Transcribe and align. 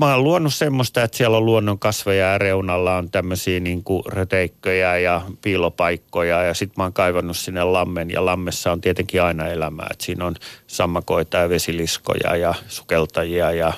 mä 0.00 0.14
oon 0.14 0.24
luonut 0.24 0.54
semmoista, 0.54 1.02
että 1.02 1.16
siellä 1.16 1.36
on 1.36 1.46
luonnon 1.46 1.78
kasveja 1.78 2.32
ja 2.32 2.38
reunalla 2.38 2.96
on 2.96 3.10
tämmöisiä 3.10 3.60
niin 3.60 3.82
röteikköjä 4.06 4.98
ja 4.98 5.22
piilopaikkoja 5.42 6.42
ja 6.42 6.54
sitten 6.54 6.74
mä 6.76 6.82
oon 6.82 6.92
kaivannut 6.92 7.36
sinne 7.36 7.64
lammen 7.64 8.10
ja 8.10 8.24
lammessa 8.24 8.72
on 8.72 8.80
tietenkin 8.80 9.22
aina 9.22 9.48
elämää. 9.48 9.86
Että 9.90 10.04
siinä 10.04 10.24
on 10.24 10.34
sammakoita 10.66 11.36
ja 11.36 11.48
vesiliskoja 11.48 12.36
ja 12.36 12.54
sukeltajia 12.68 13.52
ja 13.52 13.72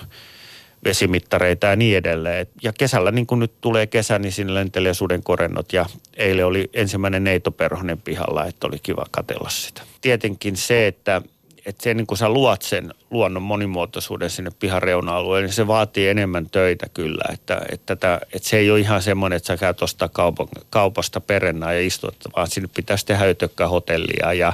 vesimittareita 0.85 1.66
ja 1.66 1.77
niin 1.77 1.96
edelleen. 1.96 2.47
Ja 2.63 2.73
kesällä, 2.73 3.11
niin 3.11 3.27
kuin 3.27 3.39
nyt 3.39 3.61
tulee 3.61 3.87
kesä, 3.87 4.19
niin 4.19 4.33
sinne 4.33 4.54
lentelee 4.54 4.95
sudenkorennot 4.95 5.73
ja 5.73 5.87
eilen 6.17 6.47
oli 6.47 6.71
ensimmäinen 6.75 7.25
neitoperhonen 7.25 8.01
pihalla, 8.01 8.47
että 8.47 8.67
oli 8.67 8.79
kiva 8.79 9.07
katella 9.11 9.49
sitä. 9.49 9.83
Tietenkin 10.01 10.57
se, 10.57 10.87
että 10.87 11.23
että 11.67 11.83
se 11.83 11.94
niin 11.94 12.06
kun 12.06 12.17
sä 12.17 12.29
luot 12.29 12.63
sen 12.63 12.94
luonnon 13.10 13.42
monimuotoisuuden 13.42 14.31
sinne 14.31 14.51
pihan 14.61 14.83
reuna-alueelle, 14.83 15.47
niin 15.47 15.54
se 15.54 15.67
vaatii 15.67 16.09
enemmän 16.09 16.51
töitä 16.51 16.87
kyllä. 16.95 17.24
Että, 17.33 17.61
että, 17.73 17.92
että, 17.92 18.21
että 18.33 18.48
se 18.48 18.57
ei 18.57 18.71
ole 18.71 18.80
ihan 18.80 19.02
semmoinen, 19.02 19.37
että 19.37 19.47
sä 19.47 19.57
käyt 19.57 19.83
ostaa 19.83 20.09
kaupan, 20.09 20.48
kaupasta 20.71 21.21
perennaa 21.21 21.73
ja 21.73 21.87
istut, 21.87 22.16
vaan 22.37 22.48
sinne 22.48 22.69
pitäisi 22.75 23.07
tehdä 23.07 23.30
ytökkää 23.30 23.69
hotellia 23.69 24.33
ja 24.33 24.52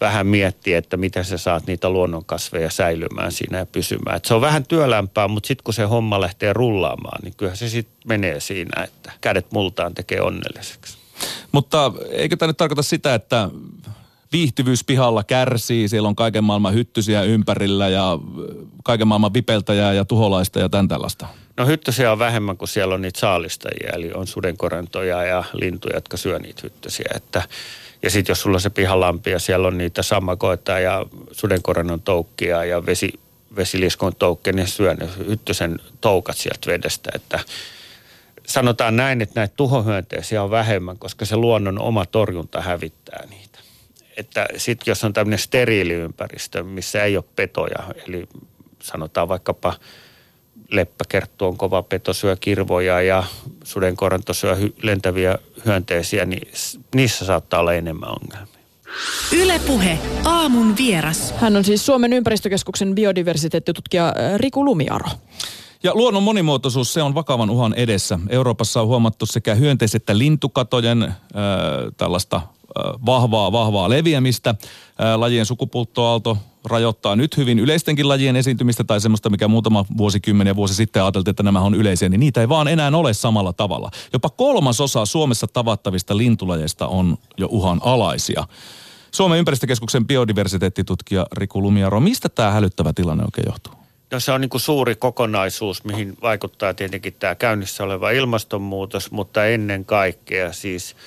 vähän 0.00 0.26
miettiä, 0.26 0.78
että 0.78 0.96
miten 0.96 1.24
sä 1.24 1.38
saat 1.38 1.66
niitä 1.66 1.90
luonnonkasveja 1.90 2.70
säilymään 2.70 3.32
siinä 3.32 3.58
ja 3.58 3.66
pysymään. 3.66 4.16
Et 4.16 4.24
se 4.24 4.34
on 4.34 4.40
vähän 4.40 4.66
työlämpää, 4.66 5.28
mutta 5.28 5.46
sitten 5.46 5.64
kun 5.64 5.74
se 5.74 5.82
homma 5.82 6.20
lähtee 6.20 6.52
rullaamaan, 6.52 7.22
niin 7.22 7.34
kyllä 7.36 7.54
se 7.54 7.68
sitten 7.68 7.96
menee 8.06 8.40
siinä, 8.40 8.82
että 8.84 9.12
kädet 9.20 9.52
multaan 9.52 9.94
tekee 9.94 10.20
onnelliseksi. 10.20 10.98
Mutta 11.52 11.92
eikö 12.10 12.36
tämä 12.36 12.46
nyt 12.46 12.56
tarkoita 12.56 12.82
sitä, 12.82 13.14
että 13.14 13.50
viihtyvyys 14.32 14.84
pihalla 14.84 15.24
kärsii, 15.24 15.88
siellä 15.88 16.08
on 16.08 16.16
kaiken 16.16 16.44
maailman 16.44 16.74
hyttysiä 16.74 17.22
ympärillä 17.22 17.88
ja 17.88 18.18
kaiken 18.84 19.08
maailman 19.08 19.34
vipeltäjää 19.34 19.92
ja 19.92 20.04
tuholaista 20.04 20.58
ja 20.58 20.68
tämän 20.68 20.88
tällaista? 20.88 21.26
No 21.56 21.66
hyttysiä 21.66 22.12
on 22.12 22.18
vähemmän 22.18 22.56
kuin 22.56 22.68
siellä 22.68 22.94
on 22.94 23.02
niitä 23.02 23.20
saalistajia, 23.20 23.90
eli 23.92 24.12
on 24.12 24.26
sudenkorentoja 24.26 25.24
ja 25.24 25.44
lintuja, 25.52 25.96
jotka 25.96 26.16
syö 26.16 26.38
niitä 26.38 26.60
hyttysiä. 26.64 27.10
Että, 27.14 27.42
ja 28.02 28.10
sitten 28.10 28.30
jos 28.30 28.40
sulla 28.40 28.56
on 28.56 28.60
se 28.60 28.70
pihalampi 28.70 29.30
ja 29.30 29.38
siellä 29.38 29.68
on 29.68 29.78
niitä 29.78 30.02
sammakoita 30.02 30.78
ja 30.78 31.06
sudenkorennon 31.32 32.00
toukkia 32.00 32.64
ja 32.64 32.86
vesi, 32.86 33.12
vesiliskon 33.56 34.16
toukkia, 34.16 34.52
niin 34.52 34.68
syö 34.68 34.94
ne 34.94 35.08
hyttysen 35.26 35.78
toukat 36.00 36.36
sieltä 36.36 36.66
vedestä, 36.66 37.10
että 37.14 37.40
sanotaan 38.46 38.96
näin, 38.96 39.22
että 39.22 39.40
näitä 39.40 39.54
tuhohyönteisiä 39.56 40.42
on 40.42 40.50
vähemmän, 40.50 40.98
koska 40.98 41.24
se 41.24 41.36
luonnon 41.36 41.80
oma 41.80 42.06
torjunta 42.06 42.60
hävittää 42.60 43.26
niitä 43.30 43.47
että 44.18 44.46
sitten 44.56 44.90
jos 44.90 45.04
on 45.04 45.12
tämmöinen 45.12 45.38
steriiliympäristö, 45.38 46.64
missä 46.64 47.04
ei 47.04 47.16
ole 47.16 47.24
petoja, 47.36 47.84
eli 48.08 48.28
sanotaan 48.82 49.28
vaikkapa 49.28 49.74
leppäkerttu 50.70 51.44
on 51.44 51.56
kova 51.56 51.82
peto, 51.82 52.12
syö 52.12 52.36
kirvoja 52.40 53.02
ja 53.02 53.24
sudenkoranto 53.64 54.34
syö 54.34 54.54
hy- 54.54 54.74
lentäviä 54.82 55.38
hyönteisiä, 55.64 56.24
niin 56.24 56.48
niissä 56.94 57.24
saattaa 57.24 57.60
olla 57.60 57.74
enemmän 57.74 58.10
ongelmia. 58.10 58.58
Ylepuhe 59.32 59.98
aamun 60.24 60.76
vieras. 60.76 61.34
Hän 61.36 61.56
on 61.56 61.64
siis 61.64 61.86
Suomen 61.86 62.12
ympäristökeskuksen 62.12 62.94
biodiversiteettitutkija 62.94 64.08
äh, 64.08 64.14
Riku 64.36 64.64
Lumiaro. 64.64 65.08
Ja 65.82 65.94
luonnon 65.94 66.22
monimuotoisuus, 66.22 66.92
se 66.92 67.02
on 67.02 67.14
vakavan 67.14 67.50
uhan 67.50 67.74
edessä. 67.74 68.18
Euroopassa 68.28 68.80
on 68.80 68.86
huomattu 68.86 69.26
sekä 69.26 69.54
hyönteis- 69.54 69.94
että 69.94 70.18
lintukatojen 70.18 71.02
äh, 71.02 71.14
tällaista 71.96 72.40
vahvaa, 73.06 73.52
vahvaa 73.52 73.90
leviämistä. 73.90 74.54
Lajien 75.16 75.46
sukupuuttoaalto 75.46 76.38
rajoittaa 76.64 77.16
nyt 77.16 77.36
hyvin 77.36 77.58
yleistenkin 77.58 78.08
lajien 78.08 78.36
esiintymistä 78.36 78.84
tai 78.84 79.00
semmoista, 79.00 79.30
mikä 79.30 79.48
muutama 79.48 79.84
vuosikymmen 79.96 80.46
ja 80.46 80.56
vuosi 80.56 80.74
sitten 80.74 81.02
ajateltiin, 81.02 81.30
että 81.30 81.42
nämä 81.42 81.60
on 81.60 81.74
yleisiä, 81.74 82.08
niin 82.08 82.20
niitä 82.20 82.40
ei 82.40 82.48
vaan 82.48 82.68
enää 82.68 82.90
ole 82.94 83.14
samalla 83.14 83.52
tavalla. 83.52 83.90
Jopa 84.12 84.30
kolmasosa 84.30 85.06
Suomessa 85.06 85.46
tavattavista 85.46 86.16
lintulajeista 86.16 86.86
on 86.86 87.18
jo 87.36 87.48
uhan 87.50 87.80
alaisia. 87.84 88.44
Suomen 89.10 89.38
ympäristökeskuksen 89.38 90.06
biodiversiteettitutkija 90.06 91.26
Riku 91.32 91.62
Lumiaro, 91.62 92.00
mistä 92.00 92.28
tämä 92.28 92.50
hälyttävä 92.50 92.92
tilanne 92.92 93.24
oikein 93.24 93.46
johtuu? 93.46 93.72
No 94.10 94.20
se 94.20 94.32
on 94.32 94.40
niin 94.40 94.48
kuin 94.48 94.60
suuri 94.60 94.94
kokonaisuus, 94.94 95.84
mihin 95.84 96.16
vaikuttaa 96.22 96.74
tietenkin 96.74 97.14
tämä 97.18 97.34
käynnissä 97.34 97.84
oleva 97.84 98.10
ilmastonmuutos, 98.10 99.10
mutta 99.10 99.46
ennen 99.46 99.84
kaikkea 99.84 100.52
siis– 100.52 100.96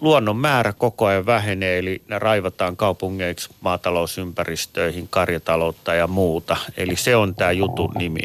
luonnon 0.00 0.36
määrä 0.36 0.72
koko 0.72 1.06
ajan 1.06 1.26
vähenee, 1.26 1.78
eli 1.78 2.02
ne 2.08 2.18
raivataan 2.18 2.76
kaupungeiksi, 2.76 3.48
maatalousympäristöihin, 3.60 5.08
karjataloutta 5.08 5.94
ja 5.94 6.06
muuta. 6.06 6.56
Eli 6.76 6.96
se 6.96 7.16
on 7.16 7.34
tämä 7.34 7.52
jutun 7.52 7.92
nimi. 7.98 8.22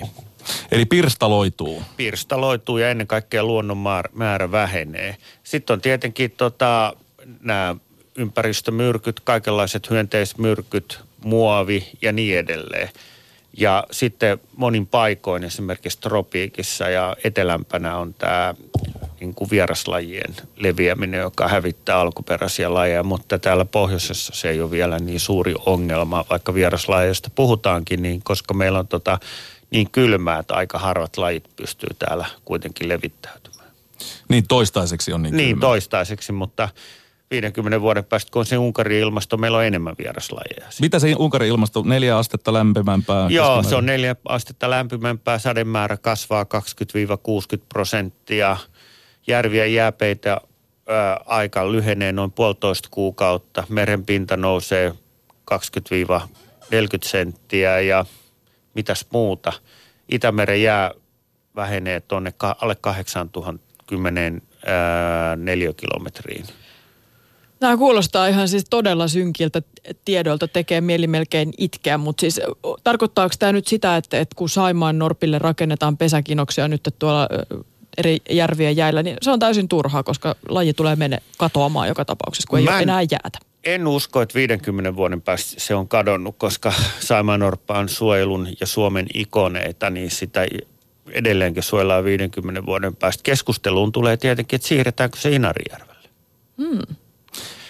Eli 0.72 0.85
pirstaloituu. 0.85 1.84
Pirstaloituu 1.97 2.78
ja 2.78 2.89
ennen 2.89 3.07
kaikkea 3.07 3.44
luonnon 3.44 3.78
määrä 4.13 4.51
vähenee. 4.51 5.17
Sitten 5.44 5.73
on 5.73 5.81
tietenkin 5.81 6.31
tota, 6.31 6.94
nämä 7.41 7.75
ympäristömyrkyt, 8.16 9.19
kaikenlaiset 9.19 9.89
hyönteismyrkyt, 9.89 11.00
muovi 11.23 11.89
ja 12.01 12.12
niin 12.12 12.38
edelleen. 12.38 12.89
Ja 13.57 13.83
sitten 13.91 14.39
monin 14.56 14.88
paikoin 14.88 15.44
esimerkiksi 15.44 16.01
tropiikissa 16.01 16.89
ja 16.89 17.16
etelämpänä 17.23 17.97
on 17.97 18.13
tämä 18.13 18.56
niin 19.21 19.35
kuin 19.35 19.49
vieraslajien 19.49 20.35
leviäminen, 20.55 21.19
joka 21.19 21.47
hävittää 21.47 21.99
alkuperäisiä 21.99 22.73
lajeja, 22.73 23.03
mutta 23.03 23.39
täällä 23.39 23.65
pohjoisessa 23.65 24.33
se 24.35 24.49
ei 24.49 24.61
ole 24.61 24.71
vielä 24.71 24.99
niin 24.99 25.19
suuri 25.19 25.55
ongelma, 25.65 26.25
vaikka 26.29 26.53
vieraslajeista 26.53 27.29
puhutaankin, 27.35 28.01
niin 28.01 28.21
koska 28.23 28.53
meillä 28.53 28.79
on 28.79 28.87
tota 28.87 29.19
niin 29.71 29.91
kylmää, 29.91 30.39
että 30.39 30.53
aika 30.53 30.79
harvat 30.79 31.17
lajit 31.17 31.49
pystyy 31.55 31.89
täällä 31.99 32.25
kuitenkin 32.45 32.89
levittäytymään. 32.89 33.71
Niin 34.29 34.47
toistaiseksi 34.47 35.13
on 35.13 35.23
niin 35.23 35.38
Niin 35.38 35.49
kylmä. 35.49 35.61
toistaiseksi, 35.61 36.31
mutta 36.31 36.69
50 37.31 37.81
vuoden 37.81 38.05
päästä, 38.05 38.31
kun 38.31 38.39
on 38.39 38.45
se 38.45 38.57
Unkarin 38.57 38.99
ilmasto, 38.99 39.38
meillä 39.38 39.57
on 39.57 39.65
enemmän 39.65 39.95
vieraslajeja. 39.97 40.67
Mitä 40.81 40.99
se 40.99 41.15
Unkarin 41.17 41.49
ilmasto, 41.49 41.83
neljä 41.85 42.17
astetta 42.17 42.53
lämpimämpää? 42.53 43.27
Joo, 43.29 43.63
se 43.63 43.75
on 43.75 43.85
neljä 43.85 44.15
astetta 44.25 44.69
lämpimämpää, 44.69 45.39
sademäärä 45.39 45.97
kasvaa 45.97 46.43
20-60 46.43 46.47
prosenttia– 47.69 48.57
järviä 49.27 49.65
jääpeitä 49.65 50.41
ää, 50.87 51.19
aika 51.25 51.71
lyhenee 51.71 52.11
noin 52.11 52.31
puolitoista 52.31 52.89
kuukautta. 52.91 53.63
Merenpinta 53.69 54.37
nousee 54.37 54.93
20-40 55.51 55.55
senttiä 57.03 57.79
ja 57.79 58.05
mitäs 58.73 59.05
muuta. 59.13 59.53
Itämeren 60.11 60.61
jää 60.61 60.91
vähenee 61.55 61.99
tuonne 61.99 62.33
alle 62.61 62.75
8000 62.75 63.71
neliökilometriin. 65.38 66.45
Tämä 67.59 67.77
kuulostaa 67.77 68.27
ihan 68.27 68.47
siis 68.47 68.65
todella 68.69 69.07
synkiltä 69.07 69.61
tiedoilta, 70.05 70.47
tekee 70.47 70.81
mieli 70.81 71.07
melkein 71.07 71.53
itkeä, 71.57 71.97
mutta 71.97 72.21
siis 72.21 72.41
tarkoittaako 72.83 73.35
tämä 73.39 73.51
nyt 73.51 73.67
sitä, 73.67 73.97
että, 73.97 74.19
että 74.19 74.35
kun 74.35 74.49
Saimaan 74.49 74.99
Norpille 74.99 75.39
rakennetaan 75.39 75.97
pesäkinoksia 75.97 76.67
nyt 76.67 76.95
tuolla 76.99 77.29
eri 77.97 78.18
järvien 78.29 78.75
jäillä, 78.75 79.03
niin 79.03 79.18
se 79.22 79.31
on 79.31 79.40
täysin 79.40 79.68
turhaa, 79.68 80.03
koska 80.03 80.35
laji 80.50 80.74
tulee 80.74 80.96
mene 80.96 81.18
katoamaan 81.38 81.88
joka 81.88 82.06
tapauksessa, 82.06 82.47
kun 82.50 82.59
ei 82.59 82.66
Mä 82.66 82.72
en, 82.72 82.75
ole 82.75 82.84
enää 82.84 83.02
jäätä. 83.02 83.40
En 83.63 83.88
usko, 83.88 84.22
että 84.22 84.35
50 84.35 84.96
vuoden 84.96 85.22
päästä 85.22 85.59
se 85.59 85.75
on 85.75 85.88
kadonnut, 85.88 86.35
koska 86.38 86.74
Saimanorppa 87.00 87.80
on 87.80 87.90
suojelun 87.90 88.47
ja 88.59 88.68
Suomen 88.68 89.07
ikoneita, 89.13 89.90
niin 89.90 90.12
sitä 90.12 90.46
edelleenkin 91.12 91.63
suojellaan 91.63 92.03
50 92.03 92.66
vuoden 92.66 92.96
päästä. 92.96 93.24
Keskusteluun 93.24 93.91
tulee 93.91 94.18
tietenkin, 94.18 94.57
että 94.57 94.68
siirretäänkö 94.68 95.18
se 95.19 95.31
Inarijärvelle. 95.31 96.09
Hmm. 96.57 96.96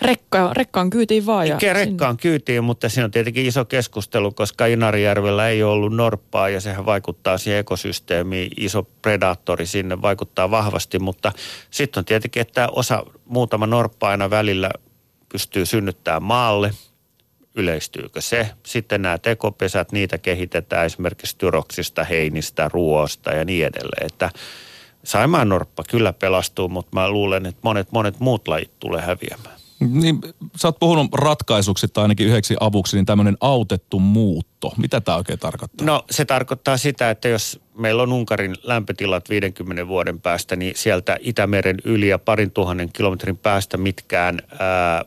Rekka, 0.01 0.53
rekkaan 0.53 0.89
kyytiin 0.89 1.25
vaan. 1.25 1.47
Ja 1.47 1.57
rekkaan 1.73 2.13
sinne. 2.13 2.21
kyytiin, 2.21 2.63
mutta 2.63 2.89
siinä 2.89 3.05
on 3.05 3.11
tietenkin 3.11 3.45
iso 3.45 3.65
keskustelu, 3.65 4.31
koska 4.31 4.65
Inarijärvellä 4.65 5.47
ei 5.47 5.63
ole 5.63 5.71
ollut 5.71 5.95
norppaa 5.95 6.49
ja 6.49 6.61
sehän 6.61 6.85
vaikuttaa 6.85 7.37
siihen 7.37 7.59
ekosysteemiin. 7.59 8.51
Iso 8.57 8.83
predaattori 9.01 9.65
sinne 9.65 10.01
vaikuttaa 10.01 10.51
vahvasti, 10.51 10.99
mutta 10.99 11.31
sitten 11.71 12.01
on 12.01 12.05
tietenkin, 12.05 12.41
että 12.41 12.67
osa 12.71 13.03
muutama 13.25 13.67
norppa 13.67 14.09
aina 14.09 14.29
välillä 14.29 14.69
pystyy 15.31 15.65
synnyttämään 15.65 16.23
maalle. 16.23 16.71
Yleistyykö 17.55 18.21
se? 18.21 18.49
Sitten 18.65 19.01
nämä 19.01 19.17
tekopesät, 19.17 19.91
niitä 19.91 20.17
kehitetään 20.17 20.85
esimerkiksi 20.85 21.37
tyroksista, 21.37 22.03
heinistä, 22.03 22.69
ruoasta 22.73 23.31
ja 23.31 23.45
niin 23.45 23.65
edelleen. 23.65 24.05
Että 24.05 24.29
Saimaan 25.03 25.49
norppa 25.49 25.83
kyllä 25.89 26.13
pelastuu, 26.13 26.69
mutta 26.69 26.89
mä 26.93 27.09
luulen, 27.09 27.45
että 27.45 27.59
monet, 27.63 27.91
monet 27.91 28.19
muut 28.19 28.47
lajit 28.47 28.71
tulee 28.79 29.01
häviämään. 29.01 29.60
Niin, 29.89 30.21
sä 30.55 30.67
oot 30.67 30.79
puhunut 30.79 31.13
ratkaisuksi 31.13 31.87
tai 31.87 32.01
ainakin 32.01 32.27
yhdeksi 32.27 32.55
avuksi, 32.59 32.97
niin 32.97 33.05
tämmöinen 33.05 33.37
autettu 33.41 33.99
muutto. 33.99 34.73
Mitä 34.77 35.01
tämä 35.01 35.17
oikein 35.17 35.39
tarkoittaa? 35.39 35.85
No 35.85 36.03
se 36.09 36.25
tarkoittaa 36.25 36.77
sitä, 36.77 37.09
että 37.09 37.27
jos 37.27 37.59
meillä 37.75 38.03
on 38.03 38.13
Unkarin 38.13 38.55
lämpötilat 38.63 39.29
50 39.29 39.87
vuoden 39.87 40.21
päästä, 40.21 40.55
niin 40.55 40.73
sieltä 40.75 41.17
Itämeren 41.19 41.77
yli 41.83 42.07
ja 42.07 42.19
parin 42.19 42.51
tuhannen 42.51 42.89
kilometrin 42.93 43.37
päästä 43.37 43.77
mitkään 43.77 44.39
ää, 44.59 45.05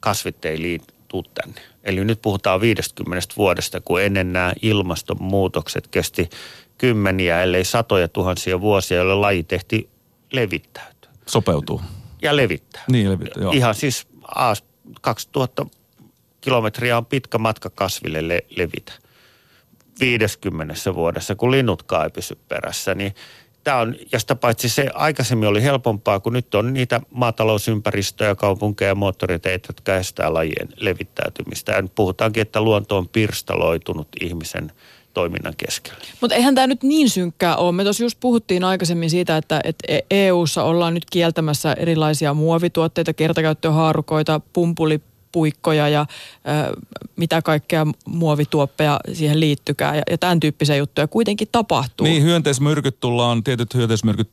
kasvit 0.00 0.44
ei 0.44 0.62
liittu 0.62 1.22
tänne. 1.22 1.60
Eli 1.84 2.04
nyt 2.04 2.22
puhutaan 2.22 2.60
50 2.60 3.34
vuodesta, 3.36 3.80
kun 3.80 4.02
ennen 4.02 4.32
nämä 4.32 4.52
ilmastonmuutokset 4.62 5.88
kesti 5.88 6.30
kymmeniä, 6.78 7.42
ellei 7.42 7.64
satoja 7.64 8.08
tuhansia 8.08 8.60
vuosia, 8.60 8.96
joilla 8.96 9.20
laji 9.20 9.42
tehti 9.42 9.88
levittäytyä. 10.32 11.10
Sopeutuu. 11.26 11.80
Ja 12.22 12.36
levittää. 12.36 12.84
Niin, 12.90 13.10
levittää, 13.10 13.42
joo. 13.42 13.52
Ihan 13.52 13.74
siis 13.74 14.06
aas, 14.34 14.64
2000 15.00 15.66
kilometriä 16.40 16.96
on 16.96 17.06
pitkä 17.06 17.38
matka 17.38 17.70
kasville 17.70 18.28
le- 18.28 18.44
levitä. 18.56 18.92
50 20.00 20.94
vuodessa, 20.94 21.34
kun 21.34 21.50
linnutkaan 21.50 22.04
ei 22.04 22.10
pysy 22.10 22.38
perässä, 22.48 22.94
niin 22.94 23.14
tämä 23.64 23.78
on, 23.78 23.96
ja 24.12 24.20
sitä 24.20 24.34
paitsi 24.34 24.68
se 24.68 24.90
aikaisemmin 24.94 25.48
oli 25.48 25.62
helpompaa, 25.62 26.20
kun 26.20 26.32
nyt 26.32 26.54
on 26.54 26.74
niitä 26.74 27.00
maatalousympäristöjä, 27.10 28.34
kaupunkeja 28.34 28.88
ja 28.88 28.94
moottoriteitä, 28.94 29.68
jotka 29.68 29.96
estää 29.96 30.34
lajien 30.34 30.68
levittäytymistä. 30.76 31.72
Ja 31.72 31.82
nyt 31.82 31.94
puhutaankin, 31.94 32.40
että 32.40 32.60
luonto 32.60 32.96
on 32.96 33.08
pirstaloitunut 33.08 34.08
ihmisen 34.20 34.72
toiminnan 35.16 35.54
keskellä. 35.56 35.98
Mutta 36.20 36.34
eihän 36.34 36.54
tämä 36.54 36.66
nyt 36.66 36.82
niin 36.82 37.10
synkkää 37.10 37.56
ole. 37.56 37.72
Me 37.72 37.82
tuossa 37.82 38.04
just 38.04 38.20
puhuttiin 38.20 38.64
aikaisemmin 38.64 39.10
siitä, 39.10 39.36
että, 39.36 39.60
että 39.64 39.84
EU-ssa 40.10 40.62
ollaan 40.62 40.94
nyt 40.94 41.04
kieltämässä 41.10 41.72
erilaisia 41.72 42.34
muovituotteita, 42.34 43.12
kertakäyttöhaarukoita, 43.12 44.40
pumpuli 44.52 45.00
puikkoja 45.32 45.88
ja 45.88 46.00
ö, 46.00 46.80
mitä 47.16 47.42
kaikkea 47.42 47.86
muovituoppeja 48.06 49.00
siihen 49.12 49.40
liittykää 49.40 49.96
ja, 49.96 50.02
ja 50.10 50.18
tämän 50.18 50.40
tyyppisiä 50.40 50.76
juttuja 50.76 51.06
kuitenkin 51.06 51.48
tapahtuu. 51.52 52.06
Niin, 52.06 52.22
hyönteismyrkyt 52.22 53.00
tullaan, 53.00 53.44
tietyt 53.44 53.74
hyönteismyrkyt 53.74 54.32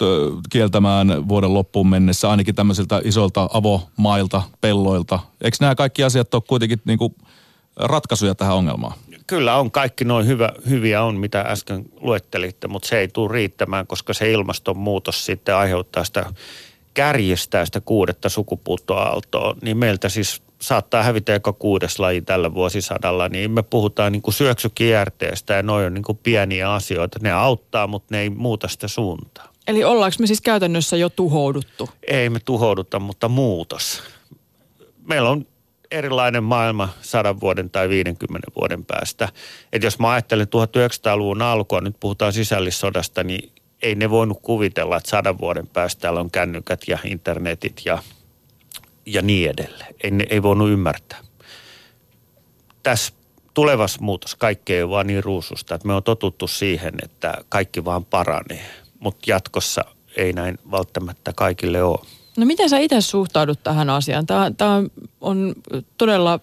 kieltämään 0.49 1.27
vuoden 1.27 1.53
loppuun 1.53 1.87
mennessä, 1.87 2.29
ainakin 2.29 2.55
tämmöisiltä 2.55 3.01
isolta 3.03 3.49
avomailta, 3.53 4.41
pelloilta. 4.61 5.19
Eikö 5.41 5.57
nämä 5.59 5.75
kaikki 5.75 6.03
asiat 6.03 6.33
ole 6.33 6.43
kuitenkin 6.47 6.81
niin 6.85 6.99
kuin 6.99 7.15
ratkaisuja 7.75 8.35
tähän 8.35 8.55
ongelmaan? 8.55 8.93
Kyllä 9.27 9.55
on, 9.55 9.71
kaikki 9.71 10.05
noin 10.05 10.27
hyvä, 10.27 10.49
hyviä 10.69 11.03
on, 11.03 11.15
mitä 11.15 11.41
äsken 11.41 11.85
luettelitte, 12.01 12.67
mutta 12.67 12.87
se 12.87 12.99
ei 12.99 13.07
tule 13.07 13.33
riittämään, 13.33 13.87
koska 13.87 14.13
se 14.13 14.31
ilmastonmuutos 14.31 15.25
sitten 15.25 15.55
aiheuttaa 15.55 16.03
sitä, 16.03 16.25
kärjestää 16.93 17.65
sitä 17.65 17.81
kuudetta 17.81 18.29
sukupuuttoaaltoa, 18.29 19.55
niin 19.61 19.77
meiltä 19.77 20.09
siis 20.09 20.41
saattaa 20.61 21.03
hävitä 21.03 21.31
joka 21.31 21.53
kuudes 21.53 21.99
laji 21.99 22.21
tällä 22.21 22.53
vuosisadalla, 22.53 23.29
niin 23.29 23.51
me 23.51 23.63
puhutaan 23.63 24.11
niin 24.11 24.21
kuin 24.21 24.33
syöksykierteestä 24.33 25.53
ja 25.53 25.63
noin 25.63 25.85
on 25.85 25.93
niin 25.93 26.03
kuin 26.03 26.19
pieniä 26.23 26.73
asioita. 26.73 27.19
Ne 27.21 27.31
auttaa, 27.31 27.87
mutta 27.87 28.07
ne 28.11 28.21
ei 28.21 28.29
muuta 28.29 28.67
sitä 28.67 28.87
suuntaa. 28.87 29.53
Eli 29.67 29.83
ollaanko 29.83 30.15
me 30.19 30.27
siis 30.27 30.41
käytännössä 30.41 30.97
jo 30.97 31.09
tuhouduttu? 31.09 31.89
Ei 32.07 32.29
me 32.29 32.39
tuhouduta, 32.39 32.99
mutta 32.99 33.29
muutos. 33.29 34.03
Meillä 35.07 35.29
on 35.29 35.45
erilainen 35.93 36.43
maailma 36.43 36.89
sadan 37.01 37.39
vuoden 37.39 37.69
tai 37.69 37.89
50 37.89 38.47
vuoden 38.55 38.85
päästä. 38.85 39.29
Et 39.73 39.83
jos 39.83 39.99
mä 39.99 40.11
ajattelen 40.11 40.47
1900-luvun 40.47 41.41
alkua, 41.41 41.81
nyt 41.81 41.95
puhutaan 41.99 42.33
sisällissodasta, 42.33 43.23
niin 43.23 43.51
ei 43.81 43.95
ne 43.95 44.09
voinut 44.09 44.39
kuvitella, 44.41 44.97
että 44.97 45.09
sadan 45.09 45.39
vuoden 45.39 45.67
päästä 45.67 46.01
täällä 46.01 46.19
on 46.19 46.31
kännykät 46.31 46.81
ja 46.87 46.97
internetit 47.03 47.81
ja 47.85 48.03
ja 49.05 49.21
niin 49.21 49.49
edelleen. 49.49 49.95
Ei, 50.03 50.11
ei 50.29 50.43
voinut 50.43 50.69
ymmärtää. 50.69 51.19
Tässä 52.83 53.13
tulevassa 53.53 54.01
muutos 54.01 54.35
kaikki 54.35 54.73
ei 54.73 54.83
ole 54.83 54.91
vaan 54.91 55.07
niin 55.07 55.23
ruususta, 55.23 55.75
että 55.75 55.87
me 55.87 55.93
on 55.93 56.03
totuttu 56.03 56.47
siihen, 56.47 56.93
että 57.03 57.37
kaikki 57.49 57.85
vaan 57.85 58.05
paranee. 58.05 58.65
Mutta 58.99 59.23
jatkossa 59.27 59.85
ei 60.17 60.33
näin 60.33 60.59
välttämättä 60.71 61.33
kaikille 61.35 61.83
ole. 61.83 62.22
No 62.37 62.45
miten 62.45 62.69
sä 62.69 62.77
itse 62.77 63.01
suhtaudut 63.01 63.63
tähän 63.63 63.89
asiaan? 63.89 64.25
Tämä, 64.25 64.51
tämä 64.57 64.83
on 65.21 65.55
todella 65.97 66.39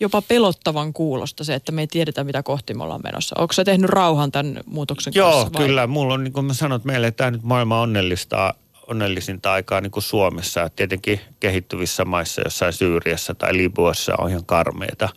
jopa 0.00 0.22
pelottavan 0.22 0.92
kuulosta 0.92 1.44
se, 1.44 1.54
että 1.54 1.72
me 1.72 1.80
ei 1.80 1.86
tiedetä, 1.86 2.24
mitä 2.24 2.42
kohti 2.42 2.74
me 2.74 2.82
ollaan 2.82 3.00
menossa. 3.04 3.36
Onko 3.38 3.52
sä 3.52 3.64
tehnyt 3.64 3.90
rauhan 3.90 4.32
tämän 4.32 4.60
muutoksen 4.66 5.12
Joo, 5.16 5.30
kanssa? 5.30 5.58
Joo, 5.58 5.66
kyllä. 5.66 5.86
Mulla 5.86 6.14
on, 6.14 6.24
niin 6.24 6.32
kuin 6.32 6.46
mä 6.46 6.54
sanon, 6.54 6.76
että 6.76 6.86
meille 6.86 7.10
tämä 7.10 7.30
nyt 7.30 7.42
maailma 7.42 7.80
onnellista 7.80 8.54
onnellisinta 8.86 9.52
aikaa 9.52 9.80
niin 9.80 9.90
kuin 9.90 10.02
Suomessa. 10.02 10.70
Tietenkin 10.76 11.20
kehittyvissä 11.40 12.04
maissa, 12.04 12.42
jossain 12.44 12.72
Syyriassa 12.72 13.34
tai 13.34 13.56
Libuassa 13.56 14.12
on 14.18 14.30
ihan 14.30 14.44
karmeita. 14.46 15.08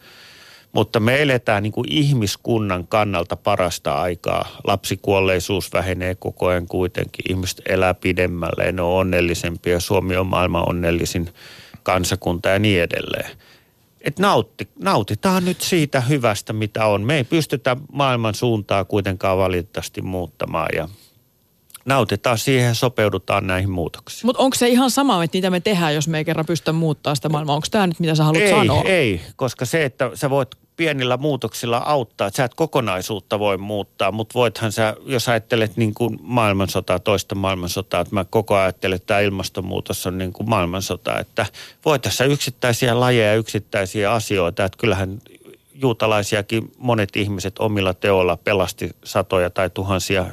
Mutta 0.72 1.00
me 1.00 1.22
eletään 1.22 1.64
niin 1.64 1.74
kuin 1.74 1.92
ihmiskunnan 1.92 2.88
kannalta 2.88 3.36
parasta 3.36 4.02
aikaa. 4.02 4.48
Lapsikuolleisuus 4.64 5.74
vähenee 5.74 6.16
koko 6.16 6.48
ajan 6.48 6.68
kuitenkin. 6.68 7.32
Ihmiset 7.32 7.62
elää 7.70 7.94
pidemmälle, 7.94 8.72
ne 8.72 8.82
on 8.82 8.94
onnellisempia. 8.94 9.80
Suomi 9.80 10.18
on 10.18 10.28
maailman 10.28 10.70
onnellisin 10.70 11.30
kansakunta 11.84 12.50
ja 12.50 12.60
niin 12.60 12.82
edelleen. 12.82 13.32
Et 14.02 14.20
nautti, 14.20 14.68
nautitaan 14.80 15.46
nyt 15.46 15.62
siitä 15.62 16.02
hyvästä, 16.02 16.54
mitä 16.54 16.86
on. 16.86 17.02
Me 17.02 17.18
ei 17.18 17.24
pystytä 17.24 17.78
maailman 17.92 18.36
suuntaa 18.36 18.86
kuitenkaan 18.86 19.38
valitettavasti 19.38 20.02
muuttamaan 20.02 20.70
ja 20.76 20.90
nautitaan 21.86 22.38
siihen 22.38 22.68
ja 22.68 22.74
sopeudutaan 22.74 23.48
näihin 23.48 23.72
muutoksiin. 23.72 24.26
Mutta 24.26 24.42
onko 24.42 24.56
se 24.56 24.68
ihan 24.68 24.92
sama, 24.92 25.24
että 25.24 25.38
mitä 25.38 25.50
me 25.50 25.60
tehdään, 25.60 25.96
jos 25.96 26.08
me 26.08 26.18
ei 26.18 26.26
kerran 26.26 26.46
pystytä 26.46 26.72
muuttaa 26.72 27.16
sitä 27.16 27.30
maailmaa? 27.30 27.56
Onko 27.56 27.68
tämä 27.72 27.88
nyt, 27.88 28.00
mitä 28.00 28.16
sä 28.16 28.24
haluat 28.24 28.44
ei, 28.44 28.50
sanoa? 28.50 28.84
Ei, 28.84 29.22
koska 29.36 29.66
se, 29.66 29.86
että 29.86 30.12
sä 30.14 30.30
voit 30.30 30.50
pienillä 30.78 31.18
muutoksilla 31.18 31.78
auttaa, 31.78 32.28
että 32.28 32.38
sä 32.38 32.44
et 32.44 32.54
kokonaisuutta 32.54 33.40
voi 33.40 33.58
muuttaa, 33.58 34.12
mutta 34.12 34.34
voithan 34.34 34.72
sä, 34.72 34.96
jos 35.06 35.30
ajattelet 35.30 35.78
niin 35.78 35.94
kuin 35.94 36.20
maailmansotaa, 36.22 37.00
toista 37.00 37.36
maailmansotaa, 37.36 38.02
että 38.02 38.16
mä 38.16 38.26
koko 38.30 38.56
ajan 38.56 38.64
ajattelen, 38.64 38.96
että 38.96 39.06
tämä 39.06 39.20
ilmastonmuutos 39.20 40.08
on 40.08 40.18
niin 40.18 40.34
kuin 40.34 40.50
maailmansota, 40.50 41.20
että 41.20 41.46
voit 41.86 42.02
tässä 42.02 42.24
yksittäisiä 42.24 43.00
lajeja, 43.00 43.36
yksittäisiä 43.36 44.12
asioita, 44.12 44.66
että 44.66 44.78
kyllähän 44.78 45.22
juutalaisiakin 45.74 46.72
monet 46.78 47.16
ihmiset 47.16 47.60
omilla 47.60 47.94
teoilla 47.94 48.38
pelasti 48.38 48.90
satoja 49.04 49.50
tai 49.50 49.70
tuhansia 49.70 50.26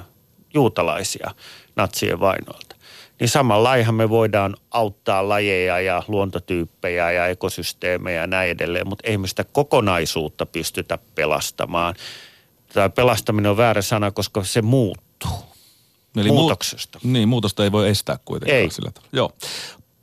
juutalaisia 0.55 1.31
natsien 1.77 2.21
vainoilta. 2.21 2.77
Niin 3.21 3.29
samalla 3.29 3.93
me 3.93 4.09
voidaan 4.09 4.57
auttaa 4.71 5.29
lajeja 5.29 5.81
ja 5.81 6.03
luontotyyppejä 6.09 7.13
ja 7.13 7.27
ekosysteemejä 7.27 8.21
ja 8.21 8.27
näin 8.27 8.51
edelleen, 8.51 8.89
mutta 8.89 9.09
ei 9.09 9.19
me 9.19 9.27
sitä 9.27 9.45
kokonaisuutta 9.45 10.47
pystytä 10.47 10.99
pelastamaan. 11.15 11.95
Tämä 12.73 12.89
pelastaminen 12.89 13.51
on 13.51 13.57
väärä 13.57 13.83
sana, 13.83 14.11
koska 14.11 14.45
se 14.45 14.63
muuttuu. 14.63 15.49
Eli 16.17 16.29
muutoksesta. 16.29 16.99
Mu- 16.99 17.09
niin, 17.09 17.29
muutosta 17.29 17.65
ei 17.65 17.73
voi 17.73 17.89
estää 17.89 18.19
kuitenkaan 18.25 18.61
ei. 18.61 18.71
sillä 18.71 18.91
tavalla. 18.91 19.11
Joo. 19.13 19.33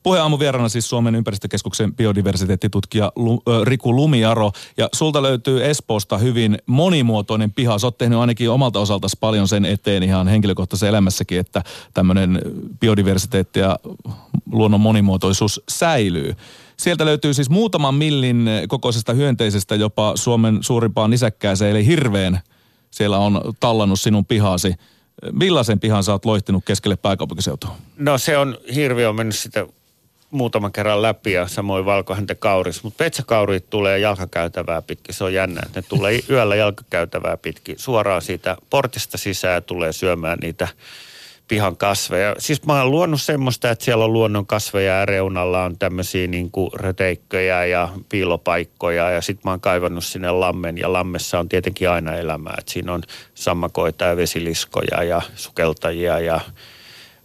Puheen 0.05 0.39
vieraana 0.39 0.69
siis 0.69 0.89
Suomen 0.89 1.15
ympäristökeskuksen 1.15 1.95
biodiversiteettitutkija 1.95 3.11
Lu, 3.15 3.43
Riku 3.63 3.95
Lumiaro. 3.95 4.51
Ja 4.77 4.89
sulta 4.93 5.21
löytyy 5.21 5.65
Espoosta 5.65 6.17
hyvin 6.17 6.57
monimuotoinen 6.65 7.51
piha. 7.51 7.79
Sä 7.79 7.87
oot 7.87 7.97
tehnyt 7.97 8.19
ainakin 8.19 8.49
omalta 8.49 8.79
osalta 8.79 9.07
paljon 9.19 9.47
sen 9.47 9.65
eteen 9.65 10.03
ihan 10.03 10.27
henkilökohtaisessa 10.27 10.87
elämässäkin, 10.87 11.39
että 11.39 11.63
tämmöinen 11.93 12.41
biodiversiteetti 12.79 13.59
ja 13.59 13.79
luonnon 14.51 14.81
monimuotoisuus 14.81 15.61
säilyy. 15.69 16.35
Sieltä 16.77 17.05
löytyy 17.05 17.33
siis 17.33 17.49
muutaman 17.49 17.95
millin 17.95 18.49
kokoisesta 18.67 19.13
hyönteisestä 19.13 19.75
jopa 19.75 20.11
Suomen 20.15 20.57
suurimpaan 20.61 21.09
nisäkkääseen, 21.09 21.71
eli 21.71 21.85
hirveen. 21.85 22.39
Siellä 22.91 23.17
on 23.17 23.41
tallannut 23.59 23.99
sinun 23.99 24.25
pihasi. 24.25 24.73
Millaisen 25.31 25.79
pihan 25.79 26.03
sä 26.03 26.11
oot 26.11 26.25
loihtinut 26.25 26.65
keskelle 26.65 26.95
pääkaupunkiseutua? 26.95 27.75
No 27.97 28.17
se 28.17 28.37
on, 28.37 28.57
hirvi 28.75 29.05
on 29.05 29.15
mennyt 29.15 29.35
sitä 29.35 29.67
muutaman 30.31 30.71
kerran 30.71 31.01
läpi 31.01 31.31
ja 31.31 31.47
samoin 31.47 31.85
valkohäntä 31.85 32.35
kauris. 32.35 32.83
Mutta 32.83 33.03
petsäkaurit 33.03 33.69
tulee 33.69 33.99
jalkakäytävää 33.99 34.81
pitkin. 34.81 35.15
Se 35.15 35.23
on 35.23 35.33
jännä, 35.33 35.61
että 35.65 35.79
ne 35.79 35.85
tulee 35.89 36.19
yöllä 36.29 36.55
jalkakäytävää 36.55 37.37
pitkin. 37.37 37.79
Suoraan 37.79 38.21
siitä 38.21 38.57
portista 38.69 39.17
sisään 39.17 39.63
tulee 39.63 39.93
syömään 39.93 40.37
niitä 40.41 40.67
pihan 41.47 41.77
kasveja. 41.77 42.35
Siis 42.37 42.65
mä 42.65 42.81
oon 42.81 42.91
luonut 42.91 43.21
semmoista, 43.21 43.71
että 43.71 43.85
siellä 43.85 44.05
on 44.05 44.13
luonnon 44.13 44.45
kasveja 44.45 44.99
ja 44.99 45.05
reunalla 45.05 45.63
on 45.63 45.77
tämmöisiä 45.77 46.27
niin 46.27 46.51
röteikköjä 46.73 47.65
ja 47.65 47.89
piilopaikkoja 48.09 49.09
ja 49.09 49.21
sit 49.21 49.43
mä 49.43 49.51
oon 49.51 49.61
kaivannut 49.61 50.03
sinne 50.03 50.31
lammen 50.31 50.77
ja 50.77 50.93
lammessa 50.93 51.39
on 51.39 51.49
tietenkin 51.49 51.89
aina 51.89 52.15
elämää. 52.15 52.55
Että 52.59 52.71
siinä 52.71 52.93
on 52.93 53.03
sammakoita 53.35 54.05
ja 54.05 54.17
vesiliskoja 54.17 55.03
ja 55.03 55.21
sukeltajia 55.35 56.19
ja 56.19 56.39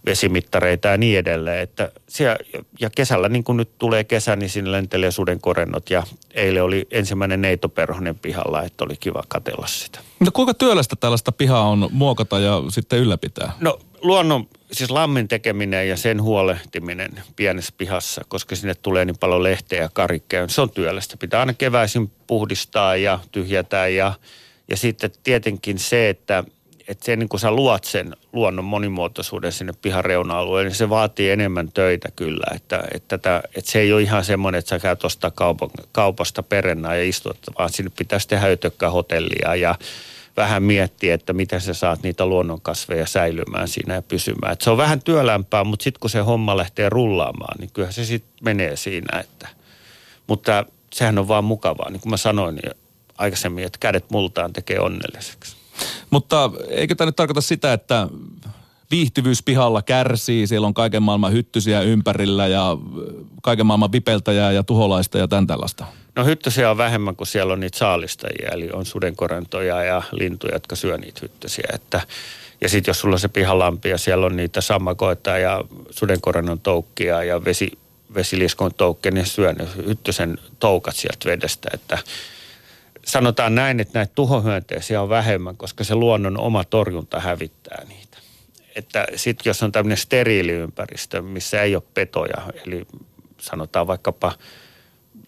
vesimittareita 0.05 0.87
ja 0.87 0.97
niin 0.97 1.19
edelleen. 1.19 1.59
Että 1.59 1.91
siellä, 2.09 2.37
ja 2.79 2.89
kesällä, 2.95 3.29
niin 3.29 3.43
kuin 3.43 3.57
nyt 3.57 3.77
tulee 3.77 4.03
kesä, 4.03 4.35
niin 4.35 4.49
sinne 4.49 4.71
lentelee 4.71 5.11
sudenkorennot 5.11 5.89
ja 5.89 6.03
eilen 6.33 6.63
oli 6.63 6.87
ensimmäinen 6.91 7.41
neitoperhonen 7.41 8.19
pihalla, 8.19 8.63
että 8.63 8.83
oli 8.83 8.97
kiva 8.99 9.23
katella 9.27 9.67
sitä. 9.67 9.99
No 10.19 10.27
kuinka 10.33 10.53
työlästä 10.53 10.95
tällaista 10.95 11.31
pihaa 11.31 11.69
on 11.69 11.89
muokata 11.91 12.39
ja 12.39 12.63
sitten 12.69 12.99
ylläpitää? 12.99 13.53
No 13.59 13.79
luonnon, 14.01 14.47
siis 14.71 14.91
lammin 14.91 15.27
tekeminen 15.27 15.89
ja 15.89 15.97
sen 15.97 16.21
huolehtiminen 16.21 17.11
pienessä 17.35 17.73
pihassa, 17.77 18.21
koska 18.27 18.55
sinne 18.55 18.75
tulee 18.75 19.05
niin 19.05 19.17
paljon 19.19 19.43
lehteä 19.43 19.81
ja 19.81 19.89
karikkeja, 19.93 20.47
se 20.47 20.61
on 20.61 20.69
työlästä. 20.69 21.17
Pitää 21.17 21.39
aina 21.39 21.53
keväisin 21.53 22.11
puhdistaa 22.27 22.95
ja 22.95 23.19
tyhjätä 23.31 23.87
ja, 23.87 24.13
ja 24.69 24.77
sitten 24.77 25.11
tietenkin 25.23 25.79
se, 25.79 26.09
että 26.09 26.43
että 26.91 27.05
se 27.05 27.15
niin 27.15 27.29
kun 27.29 27.39
sä 27.39 27.51
luot 27.51 27.83
sen 27.83 28.15
luonnon 28.33 28.65
monimuotoisuuden 28.65 29.51
sinne 29.51 29.73
pihan 29.81 30.05
reuna-alueelle, 30.05 30.69
niin 30.69 30.77
se 30.77 30.89
vaatii 30.89 31.29
enemmän 31.29 31.71
töitä 31.71 32.09
kyllä. 32.15 32.45
Että, 32.55 32.83
että, 32.93 33.17
tätä, 33.17 33.43
että 33.55 33.71
se 33.71 33.79
ei 33.79 33.93
ole 33.93 34.01
ihan 34.01 34.25
semmoinen, 34.25 34.59
että 34.59 34.69
sä 34.69 34.79
käyt 34.79 35.03
ostaa 35.03 35.31
kaupan, 35.31 35.69
kaupasta 35.91 36.43
perennää 36.43 36.95
ja 36.95 37.03
istut, 37.03 37.37
vaan 37.59 37.69
sinne 37.69 37.91
pitäisi 37.97 38.27
tehdä 38.27 38.47
ötökkää 38.47 38.89
hotellia 38.89 39.55
ja 39.55 39.75
vähän 40.37 40.63
miettiä, 40.63 41.13
että 41.13 41.33
miten 41.33 41.61
sä 41.61 41.73
saat 41.73 42.03
niitä 42.03 42.25
luonnonkasveja 42.25 43.05
säilymään 43.05 43.67
siinä 43.67 43.93
ja 43.93 44.01
pysymään. 44.01 44.53
Et 44.53 44.61
se 44.61 44.69
on 44.69 44.77
vähän 44.77 45.01
työlämpää, 45.01 45.63
mutta 45.63 45.83
sitten 45.83 45.99
kun 45.99 46.09
se 46.09 46.19
homma 46.19 46.57
lähtee 46.57 46.89
rullaamaan, 46.89 47.57
niin 47.59 47.69
kyllähän 47.73 47.93
se 47.93 48.05
sitten 48.05 48.33
menee 48.41 48.75
siinä. 48.75 49.19
Että. 49.19 49.47
Mutta 50.27 50.65
sehän 50.93 51.17
on 51.17 51.27
vaan 51.27 51.43
mukavaa, 51.43 51.89
niin 51.89 52.01
kuin 52.01 52.09
mä 52.09 52.17
sanoin 52.17 52.59
aikaisemmin, 53.17 53.63
että 53.63 53.79
kädet 53.79 54.05
multaan 54.09 54.53
tekee 54.53 54.79
onnelliseksi. 54.79 55.60
Mutta 56.11 56.51
eikö 56.69 56.95
tämä 56.95 57.05
nyt 57.05 57.15
tarkoita 57.15 57.41
sitä, 57.41 57.73
että 57.73 58.07
viihtyvyys 58.91 59.43
pihalla 59.43 59.81
kärsii, 59.81 60.47
siellä 60.47 60.67
on 60.67 60.73
kaiken 60.73 61.03
maailman 61.03 61.33
hyttysiä 61.33 61.81
ympärillä 61.81 62.47
ja 62.47 62.77
kaiken 63.41 63.65
maailman 63.65 63.91
vipeltäjää 63.91 64.51
ja 64.51 64.63
tuholaista 64.63 65.17
ja 65.17 65.27
tämän 65.27 65.47
tällaista? 65.47 65.85
No 66.15 66.25
hyttysiä 66.25 66.71
on 66.71 66.77
vähemmän 66.77 67.15
kuin 67.15 67.27
siellä 67.27 67.53
on 67.53 67.59
niitä 67.59 67.77
saalistajia, 67.77 68.49
eli 68.51 68.69
on 68.73 68.85
sudenkorentoja 68.85 69.83
ja 69.83 70.01
lintuja, 70.11 70.53
jotka 70.53 70.75
syö 70.75 70.97
niitä 70.97 71.19
hyttysiä. 71.21 71.67
Että, 71.73 72.01
ja 72.61 72.69
sitten 72.69 72.89
jos 72.89 72.99
sulla 72.99 73.15
on 73.15 73.19
se 73.19 73.27
pihalampi 73.27 73.89
ja 73.89 73.97
siellä 73.97 74.25
on 74.25 74.35
niitä 74.35 74.61
sammakoita 74.61 75.37
ja 75.37 75.63
sudenkorennon 75.89 76.59
toukkia 76.59 77.23
ja 77.23 77.45
vesi, 77.45 77.71
vesiliskon 78.13 78.73
toukkia, 78.73 79.11
niin 79.11 79.25
syö 79.25 79.53
ne 79.53 79.67
hyttysen 79.87 80.37
toukat 80.59 80.95
sieltä 80.95 81.25
vedestä. 81.25 81.69
Että 81.73 81.97
sanotaan 83.05 83.55
näin, 83.55 83.79
että 83.79 83.99
näitä 83.99 84.11
tuhohyönteisiä 84.15 85.01
on 85.01 85.09
vähemmän, 85.09 85.57
koska 85.57 85.83
se 85.83 85.95
luonnon 85.95 86.37
oma 86.37 86.63
torjunta 86.63 87.19
hävittää 87.19 87.83
niitä. 87.87 88.17
Että 88.75 89.07
sitten 89.15 89.49
jos 89.49 89.63
on 89.63 89.71
tämmöinen 89.71 89.97
steriiliympäristö, 89.97 91.21
missä 91.21 91.61
ei 91.61 91.75
ole 91.75 91.83
petoja, 91.93 92.41
eli 92.65 92.87
sanotaan 93.37 93.87
vaikkapa 93.87 94.33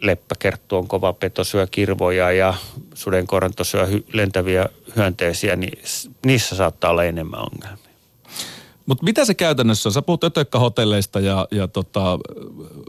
leppäkerttu 0.01 0.77
on 0.77 0.88
kova 0.88 1.13
peto, 1.13 1.44
syö 1.44 1.68
kirvoja 1.72 2.32
ja 2.32 2.53
sudenkoranto 2.94 3.63
syö 3.63 3.88
lentäviä 4.13 4.70
hyönteisiä, 4.96 5.56
niin 5.56 5.80
niissä 6.25 6.56
saattaa 6.56 6.92
olla 6.92 7.03
enemmän 7.03 7.39
ongelmia. 7.39 7.93
Mutta 8.86 9.04
mitä 9.04 9.25
se 9.25 9.34
käytännössä, 9.34 9.92
sä 9.92 10.02
puhut 10.02 10.24
ötökkähotelleista 10.24 11.20
ja, 11.20 11.48
ja 11.52 11.68
tota, 11.68 12.20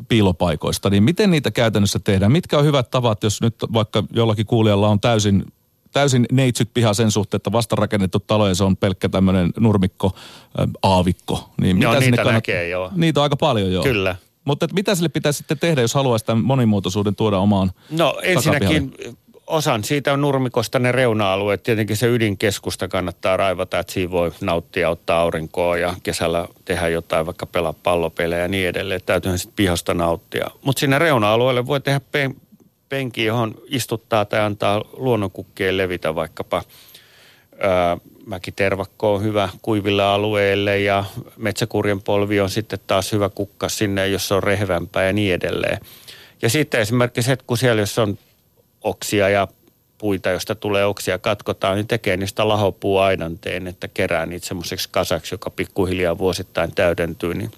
piilopaikoista, 0.09 0.91
niin 0.91 1.03
miten 1.03 1.31
niitä 1.31 1.51
käytännössä 1.51 1.99
tehdään? 1.99 2.33
Mitkä 2.33 2.59
on 2.59 2.65
hyvät 2.65 2.91
tavat, 2.91 3.23
jos 3.23 3.41
nyt 3.41 3.55
vaikka 3.73 4.05
jollakin 4.13 4.47
kuulijalla 4.47 4.89
on 4.89 5.01
täysin, 5.01 5.45
täysin 5.93 6.27
neitsyt 6.33 6.71
piha 6.75 6.95
sen 6.95 7.11
suhteen, 7.11 7.37
että 7.39 7.53
vastarakennettu 7.53 8.21
talo 8.21 8.49
ja 8.49 8.55
se 8.55 8.65
on 8.65 8.77
pelkkä 8.77 9.09
tämmöinen 9.09 9.51
nurmikko, 9.61 10.17
ä, 10.59 10.69
aavikko. 10.83 11.51
Niin 11.61 11.83
joo, 11.83 12.01
niitä 12.01 12.17
kannat... 12.17 12.35
näkee 12.35 12.69
joo. 12.69 12.91
Niitä 12.95 13.21
on 13.21 13.23
aika 13.23 13.37
paljon 13.37 13.73
joo. 13.73 13.85
Kyllä. 13.85 14.17
Mutta 14.45 14.67
mitä 14.73 14.95
sille 14.95 15.09
pitäisi 15.09 15.37
sitten 15.37 15.59
tehdä, 15.59 15.81
jos 15.81 15.95
haluaisi 15.95 16.25
tämän 16.25 16.45
monimuotoisuuden 16.45 17.17
tuoda 17.17 17.39
omaan 17.39 17.73
No 17.91 18.19
ensinnäkin 18.23 18.95
osan 19.47 19.85
siitä 19.85 20.13
on 20.13 20.21
nurmikosta 20.21 20.79
ne 20.79 20.93
reuna-alueet. 20.93 21.63
Tietenkin 21.63 21.97
se 21.97 22.07
ydinkeskusta 22.07 22.89
kannattaa 22.89 23.37
raivata, 23.37 23.79
että 23.79 23.93
siinä 23.93 24.11
voi 24.11 24.33
nauttia, 24.41 24.91
ottaa 24.91 25.21
aurinkoa 25.21 25.77
ja 25.79 25.95
kesällä 26.03 26.49
tehdä 26.65 26.89
jotain, 26.89 27.27
vaikka 27.27 27.47
pelaa 27.47 27.75
pallopelejä 27.83 28.43
ja 28.43 28.49
niin 28.49 28.69
edelleen. 28.69 29.01
Täytyyhän 29.07 29.39
sitten 29.39 29.57
pihasta 29.57 29.95
nauttia. 29.95 30.47
Mutta 30.63 30.81
siinä 30.81 30.99
reuna-alueelle 30.99 31.67
voi 31.67 31.81
tehdä 31.81 32.01
pen, 32.13 32.35
penki, 32.89 33.25
johon 33.25 33.55
istuttaa 33.67 34.25
tai 34.25 34.41
antaa 34.41 34.85
luonnonkukkien 34.93 35.77
levitä 35.77 36.15
vaikkapa 36.15 36.63
ää, 37.59 37.97
mäkitervakko 38.27 39.15
on 39.15 39.23
hyvä 39.23 39.49
kuiville 39.63 40.03
alueille 40.03 40.81
ja 40.81 41.05
metsäkurjen 41.37 42.03
polvi 42.03 42.41
on 42.41 42.51
sitten 42.51 42.79
taas 42.87 43.13
hyvä 43.13 43.29
kukka 43.29 43.69
sinne, 43.69 44.09
jos 44.09 44.29
se 44.29 44.35
on 44.35 44.43
rehvämpää 44.43 45.05
ja 45.05 45.13
niin 45.13 45.35
edelleen. 45.35 45.79
Ja 46.43 46.51
sitten 46.51 46.81
esimerkiksi, 46.81 47.33
että 47.33 47.45
kun 47.47 47.59
siellä 47.59 47.83
jos 47.83 47.99
on 47.99 48.19
oksia 48.85 49.29
ja 49.29 49.49
puita, 49.99 50.31
josta 50.31 50.55
tulee 50.55 50.85
oksia, 50.85 51.19
katkotaan, 51.19 51.77
niin 51.77 51.89
tekee 51.89 52.17
niistä 52.17 52.49
lahopuuaidanteen, 52.49 53.67
että 53.67 53.89
kerää 53.89 54.27
niitä 54.27 54.47
semmoiseksi 54.47 54.89
kasaksi, 54.93 55.35
joka 55.35 55.51
pikkuhiljaa 55.51 56.19
vuosittain 56.19 56.75
täydentyy, 56.75 57.35
niin 57.35 57.51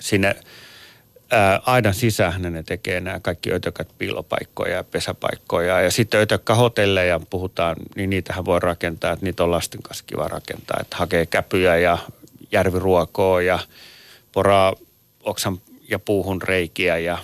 sinne 0.00 0.36
aidan 1.66 1.94
sisään 1.94 2.42
ne 2.42 2.62
tekee 2.62 3.00
nämä 3.00 3.20
kaikki 3.20 3.52
ötökät 3.52 3.88
piilopaikkoja 3.98 4.76
ja 4.76 4.84
pesäpaikkoja. 4.84 5.80
Ja 5.80 5.90
sitten 5.90 6.20
ötökkähotelleja 6.20 7.20
puhutaan, 7.30 7.76
niin 7.96 8.10
niitähän 8.10 8.44
voi 8.44 8.60
rakentaa, 8.60 9.12
että 9.12 9.26
niitä 9.26 9.44
on 9.44 9.50
lasten 9.50 9.82
kanssa 9.82 10.04
kiva 10.06 10.28
rakentaa. 10.28 10.78
Että 10.80 10.96
hakee 10.96 11.26
käpyjä 11.26 11.76
ja 11.76 11.98
järviruokoa 12.52 13.42
ja 13.42 13.58
poraa 14.32 14.72
oksan 15.20 15.60
ja 15.88 15.98
puuhun 15.98 16.42
reikiä 16.42 16.98
ja 16.98 17.18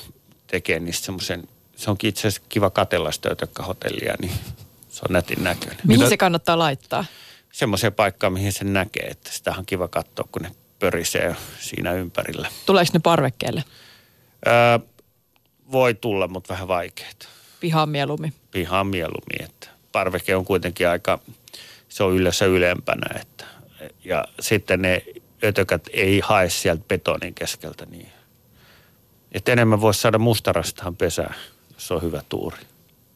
tekee 0.46 0.80
niistä 0.80 1.04
semmoisen, 1.04 1.48
se 1.80 1.90
onkin 1.90 2.08
itse 2.08 2.20
asiassa 2.20 2.42
kiva 2.48 2.70
katella 2.70 3.12
sitä 3.12 3.28
ötökkähotellia, 3.28 4.14
niin 4.20 4.32
se 4.88 5.00
on 5.08 5.12
nätin 5.12 5.44
näköinen. 5.44 5.78
Mihin 5.86 6.08
se 6.08 6.16
kannattaa 6.16 6.58
laittaa? 6.58 7.04
Semmoiseen 7.52 7.92
paikkaan, 7.92 8.32
mihin 8.32 8.52
sen 8.52 8.72
näkee, 8.72 9.06
että 9.06 9.30
sitä 9.32 9.54
on 9.58 9.66
kiva 9.66 9.88
katsoa, 9.88 10.28
kun 10.32 10.42
ne 10.42 10.50
pörisee 10.78 11.36
siinä 11.60 11.92
ympärillä. 11.92 12.48
Tuleeko 12.66 12.90
ne 12.94 13.00
parvekkeelle? 13.02 13.64
Öö, 14.46 14.78
voi 15.72 15.94
tulla, 15.94 16.28
mutta 16.28 16.52
vähän 16.52 16.68
vaikeita. 16.68 17.28
Pihaan 17.60 17.88
mieluummin. 17.88 18.34
Pihaan 18.50 18.86
mieluummin, 18.86 19.42
että 19.42 19.68
parveke 19.92 20.36
on 20.36 20.44
kuitenkin 20.44 20.88
aika, 20.88 21.18
se 21.88 22.02
on 22.02 22.14
yleensä 22.14 22.44
ylempänä, 22.46 23.20
että 23.20 23.44
ja 24.04 24.24
sitten 24.40 24.82
ne 24.82 25.02
ötökät 25.44 25.88
ei 25.92 26.20
hae 26.20 26.50
sieltä 26.50 26.84
betonin 26.88 27.34
keskeltä 27.34 27.86
niin. 27.86 28.12
Että 29.32 29.52
enemmän 29.52 29.80
voisi 29.80 30.00
saada 30.00 30.18
mustarastahan 30.18 30.96
pesää, 30.96 31.34
jos 31.80 31.90
on 31.90 32.02
hyvä 32.02 32.22
tuuri. 32.28 32.56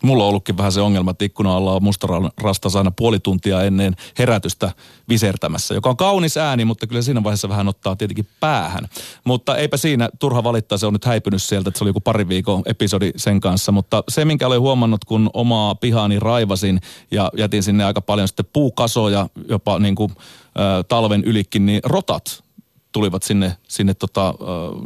Mulla 0.03 0.23
on 0.23 0.29
ollutkin 0.29 0.57
vähän 0.57 0.73
se 0.73 0.81
ongelma, 0.81 1.11
että 1.11 1.25
ikkuna 1.25 1.57
alla 1.57 1.73
on 1.73 1.83
musta 1.83 2.07
rastas 2.43 2.77
aina 2.77 2.91
puoli 2.91 3.21
tuntia 3.21 3.63
ennen 3.63 3.97
herätystä 4.19 4.73
visertämässä, 5.09 5.75
joka 5.75 5.91
on 5.91 5.97
kaunis 5.97 6.37
ääni, 6.37 6.65
mutta 6.65 6.87
kyllä 6.87 7.03
siinä 7.03 7.23
vaiheessa 7.23 7.49
vähän 7.49 7.69
ottaa 7.69 7.97
tietenkin 7.97 8.27
päähän. 8.41 8.89
Mutta 9.25 9.57
eipä 9.57 9.77
siinä 9.77 10.09
turha 10.19 10.45
valittaa, 10.45 10.79
se 10.79 10.87
on 10.87 10.93
nyt 10.93 11.05
häipynyt 11.05 11.43
sieltä, 11.43 11.69
että 11.69 11.79
se 11.79 11.85
oli 11.85 11.89
joku 11.89 12.01
pari 12.01 12.29
viikon 12.29 12.63
episodi 12.67 13.11
sen 13.17 13.41
kanssa. 13.41 13.73
Mutta 13.73 14.05
se, 14.09 14.25
minkä 14.25 14.47
olen 14.47 14.61
huomannut, 14.61 15.05
kun 15.05 15.31
omaa 15.33 15.75
pihaani 15.75 16.21
raivasin 16.21 16.81
ja 17.11 17.31
jätin 17.37 17.63
sinne 17.63 17.85
aika 17.85 18.01
paljon 18.01 18.29
sitten 18.29 18.47
puukasoja 18.53 19.29
jopa 19.49 19.79
niin 19.79 19.95
kuin, 19.95 20.11
äh, 20.11 20.85
talven 20.89 21.25
ylikin, 21.25 21.67
niin 21.67 21.81
rotat 21.85 22.45
tulivat 22.93 23.23
sinne, 23.23 23.57
sinne 23.69 23.95
tota, 23.95 24.29
äh, 24.29 24.35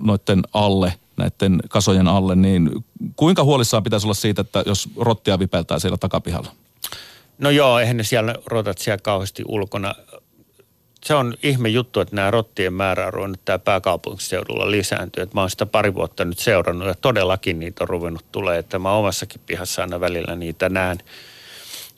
noitten 0.02 0.42
alle– 0.52 0.92
näiden 1.18 1.60
kasojen 1.68 2.08
alle, 2.08 2.36
niin 2.36 2.70
kuinka 3.16 3.44
huolissaan 3.44 3.82
pitäisi 3.82 4.06
olla 4.06 4.14
siitä, 4.14 4.40
että 4.40 4.62
jos 4.66 4.88
rottia 4.96 5.38
vipeltää 5.38 5.78
siellä 5.78 5.98
takapihalla? 5.98 6.52
No 7.38 7.50
joo, 7.50 7.78
eihän 7.78 7.96
ne 7.96 8.04
siellä 8.04 8.34
rotat 8.46 8.78
siellä 8.78 8.98
kauheasti 9.02 9.42
ulkona. 9.48 9.94
Se 11.04 11.14
on 11.14 11.34
ihme 11.42 11.68
juttu, 11.68 12.00
että 12.00 12.16
nämä 12.16 12.30
rottien 12.30 12.72
määrä 12.72 13.06
on 13.06 13.12
ruvennut 13.12 13.44
täällä 13.44 13.62
pääkaupunkiseudulla 13.64 14.70
lisääntyä. 14.70 15.26
Mä 15.34 15.40
oon 15.40 15.50
sitä 15.50 15.66
pari 15.66 15.94
vuotta 15.94 16.24
nyt 16.24 16.38
seurannut 16.38 16.88
ja 16.88 16.94
todellakin 16.94 17.58
niitä 17.58 17.84
on 17.84 17.88
ruvennut 17.88 18.24
tulee. 18.32 18.58
Että 18.58 18.78
mä 18.78 18.92
omassakin 18.92 19.40
pihassa 19.46 19.82
aina 19.82 20.00
välillä 20.00 20.36
niitä 20.36 20.68
näen. 20.68 20.98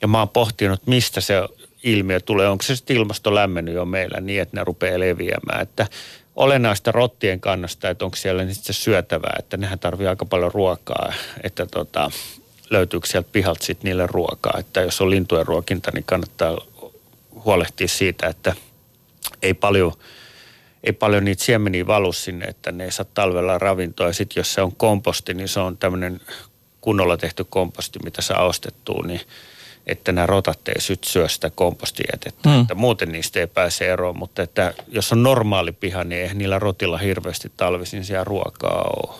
Ja 0.02 0.08
mä 0.08 0.18
oon 0.18 0.28
pohtinut, 0.28 0.86
mistä 0.86 1.20
se 1.20 1.34
ilmiö 1.82 2.20
tulee. 2.20 2.48
Onko 2.48 2.62
se 2.62 2.76
sitten 2.76 2.96
ilmasto 2.96 3.34
lämmennyt 3.34 3.74
jo 3.74 3.84
meillä 3.84 4.20
niin, 4.20 4.42
että 4.42 4.56
ne 4.56 4.64
rupeaa 4.64 5.00
leviämään. 5.00 5.62
Että 5.62 5.86
olennaista 6.40 6.92
rottien 6.92 7.40
kannasta, 7.40 7.90
että 7.90 8.04
onko 8.04 8.16
siellä 8.16 8.44
niin 8.44 8.54
se 8.54 8.72
syötävää, 8.72 9.36
että 9.38 9.56
nehän 9.56 9.78
tarvii 9.78 10.06
aika 10.06 10.24
paljon 10.24 10.52
ruokaa, 10.54 11.12
että 11.42 11.66
tota, 11.66 12.10
löytyykö 12.70 13.06
sieltä 13.06 13.28
pihalta 13.32 13.64
sitten 13.64 13.88
niille 13.88 14.06
ruokaa. 14.06 14.58
Että 14.58 14.80
jos 14.80 15.00
on 15.00 15.10
lintujen 15.10 15.46
ruokinta, 15.46 15.90
niin 15.94 16.04
kannattaa 16.04 16.58
huolehtia 17.44 17.88
siitä, 17.88 18.26
että 18.26 18.54
ei 19.42 19.54
paljon, 19.54 19.92
ei 20.84 20.92
paljon 20.92 21.24
niitä 21.24 21.44
siemeniä 21.44 21.86
valu 21.86 22.12
sinne, 22.12 22.44
että 22.44 22.72
ne 22.72 22.84
ei 22.84 22.92
saa 22.92 23.06
talvella 23.14 23.58
ravintoa. 23.58 24.06
Ja 24.06 24.12
sitten 24.12 24.40
jos 24.40 24.54
se 24.54 24.62
on 24.62 24.76
komposti, 24.76 25.34
niin 25.34 25.48
se 25.48 25.60
on 25.60 25.76
tämmöinen 25.76 26.20
kunnolla 26.80 27.16
tehty 27.16 27.44
komposti, 27.44 27.98
mitä 28.04 28.22
saa 28.22 28.44
ostettua, 28.44 29.02
niin– 29.06 29.20
että 29.86 30.12
nämä 30.12 30.26
rotat 30.26 30.68
ei 30.68 30.80
syt 30.80 31.04
syö 31.04 31.28
sitä 31.28 31.50
kompostijätettä. 31.50 32.48
Mm. 32.48 32.60
Että 32.60 32.74
muuten 32.74 33.12
niistä 33.12 33.40
ei 33.40 33.46
pääse 33.46 33.92
eroon, 33.92 34.18
mutta 34.18 34.42
että 34.42 34.74
jos 34.88 35.12
on 35.12 35.22
normaali 35.22 35.72
piha, 35.72 36.04
niin 36.04 36.22
eihän 36.22 36.38
niillä 36.38 36.58
rotilla 36.58 36.98
hirveästi 36.98 37.52
talvisin 37.56 38.04
siellä 38.04 38.24
ruokaa 38.24 38.90
ole. 38.96 39.16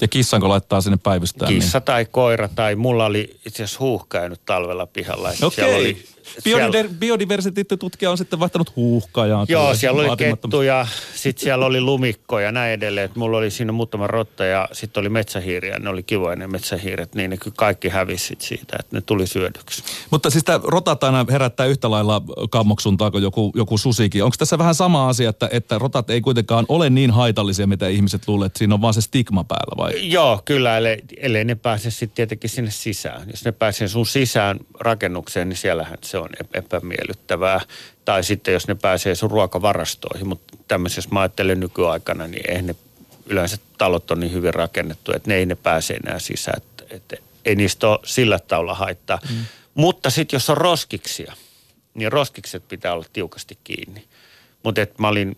Ja 0.00 0.08
kissanko 0.08 0.48
laittaa 0.48 0.80
sinne 0.80 0.98
päivystään? 1.02 1.54
Kissa 1.54 1.78
niin? 1.78 1.84
tai 1.84 2.04
koira 2.04 2.48
tai 2.48 2.74
mulla 2.74 3.06
oli 3.06 3.36
itse 3.46 3.64
asiassa 3.64 3.80
huuhka 3.80 4.28
nyt 4.28 4.40
talvella 4.46 4.86
pihalla. 4.86 5.30
Okay. 5.42 5.74
Oli 5.74 6.04
Biodiver- 6.44 6.88
biodiversiteettitutkija 6.98 8.10
on 8.10 8.18
sitten 8.18 8.40
vaihtanut 8.40 8.76
huuhkajaa. 8.76 9.46
Joo, 9.48 9.74
siellä 9.74 10.02
oli 10.02 10.16
kettu 10.16 10.62
ja 10.62 10.86
sitten 11.14 11.44
siellä 11.44 11.66
oli 11.66 11.80
lumikko 11.80 12.40
ja 12.40 12.52
näin 12.52 12.72
edelleen. 12.72 13.04
Et 13.04 13.16
mulla 13.16 13.38
oli 13.38 13.50
siinä 13.50 13.72
muutama 13.72 14.06
rotta 14.06 14.44
ja 14.44 14.68
sitten 14.72 15.00
oli 15.00 15.08
metsähiiriä. 15.08 15.78
Ne 15.78 15.88
oli 15.88 16.02
kivoja 16.02 16.36
ne 16.36 16.46
metsähiiret, 16.46 17.14
niin 17.14 17.30
ne 17.30 17.36
kaikki 17.56 17.88
hävisit 17.88 18.40
siitä, 18.40 18.76
että 18.80 18.96
ne 18.96 19.00
tuli 19.00 19.26
syödyksi. 19.26 19.82
Mutta 20.10 20.30
siis 20.30 20.44
tämä 20.44 20.60
rotat 20.62 21.04
aina 21.04 21.26
herättää 21.30 21.66
yhtä 21.66 21.90
lailla 21.90 22.22
kammoksuntaa 22.50 23.10
kuin 23.10 23.22
joku, 23.22 23.52
joku 23.54 23.78
susikin. 23.78 24.24
Onko 24.24 24.36
tässä 24.38 24.58
vähän 24.58 24.74
sama 24.74 25.08
asia, 25.08 25.30
että, 25.30 25.48
että 25.52 25.78
rotat 25.78 26.10
ei 26.10 26.20
kuitenkaan 26.20 26.66
ole 26.68 26.90
niin 26.90 27.10
haitallisia, 27.10 27.66
mitä 27.66 27.88
ihmiset 27.88 28.28
luulee, 28.28 28.46
että 28.46 28.58
siinä 28.58 28.74
on 28.74 28.80
vaan 28.80 28.94
se 28.94 29.00
stigma 29.00 29.44
päällä 29.44 29.76
vai? 29.76 30.10
Joo, 30.10 30.42
kyllä, 30.44 30.76
ellei, 30.76 31.02
ellei 31.16 31.44
ne 31.44 31.54
pääse 31.54 31.90
sitten 31.90 32.16
tietenkin 32.16 32.50
sinne 32.50 32.70
sisään. 32.70 33.28
Jos 33.30 33.44
ne 33.44 33.52
pääsee 33.52 33.88
sun 33.88 34.06
sisään 34.06 34.58
rakennukseen, 34.80 35.48
niin 35.48 35.56
siellähän 35.56 35.98
se 36.04 36.13
se 36.14 36.18
on 36.18 36.28
epämiellyttävää. 36.54 37.60
Tai 38.04 38.24
sitten 38.24 38.54
jos 38.54 38.68
ne 38.68 38.74
pääsee 38.74 39.14
sun 39.14 39.30
ruokavarastoihin, 39.30 40.28
mutta 40.28 40.56
tämmöisessä 40.68 41.10
mä 41.12 41.20
ajattelen 41.20 41.60
nykyaikana, 41.60 42.26
niin 42.26 42.50
eihän 42.50 42.66
ne 42.66 42.76
yleensä 43.26 43.56
talot 43.78 44.10
on 44.10 44.20
niin 44.20 44.32
hyvin 44.32 44.54
rakennettu, 44.54 45.12
että 45.12 45.30
ne 45.30 45.36
ei 45.36 45.46
ne 45.46 45.54
pääse 45.54 45.94
enää 45.94 46.18
sisään. 46.18 46.56
Että, 46.62 46.84
että 46.90 47.16
ei 47.44 47.56
niistä 47.56 47.88
ole 47.88 47.98
sillä 48.04 48.38
tavalla 48.38 48.74
haittaa. 48.74 49.18
Mm. 49.30 49.44
Mutta 49.74 50.10
sitten 50.10 50.36
jos 50.36 50.50
on 50.50 50.56
roskiksia, 50.56 51.32
niin 51.94 52.12
roskikset 52.12 52.68
pitää 52.68 52.92
olla 52.92 53.06
tiukasti 53.12 53.58
kiinni. 53.64 54.04
Mutta 54.62 54.86
mä 54.98 55.08
olin 55.08 55.36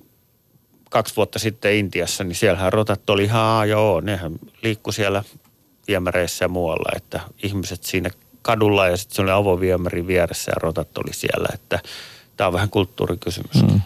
kaksi 0.90 1.16
vuotta 1.16 1.38
sitten 1.38 1.75
Intiassa, 1.75 2.25
niin 2.25 2.37
siellähän 2.37 2.73
rotat 2.73 3.11
oli 3.11 3.25
ihan 3.25 3.68
joo, 3.68 4.00
nehän 4.00 4.33
liikku 4.62 4.92
siellä 4.92 5.25
viemäreissä 5.88 6.45
ja 6.45 6.49
muualla, 6.49 6.92
että 6.97 7.21
ihmiset 7.42 7.85
siinä 7.85 8.11
kadulla 8.47 8.88
ja 8.88 8.97
sitten 8.97 9.17
se 9.17 9.23
oli 9.23 9.31
avoviemäri 9.31 10.07
vieressä 10.07 10.50
ja 10.50 10.61
rotat 10.62 10.99
oli 10.99 11.12
siellä, 11.12 11.49
että 11.55 11.79
tämä 12.37 12.47
on 12.47 12.53
vähän 12.53 12.71
kulttuurikysymys. 12.71 13.62
Mm. 13.62 13.81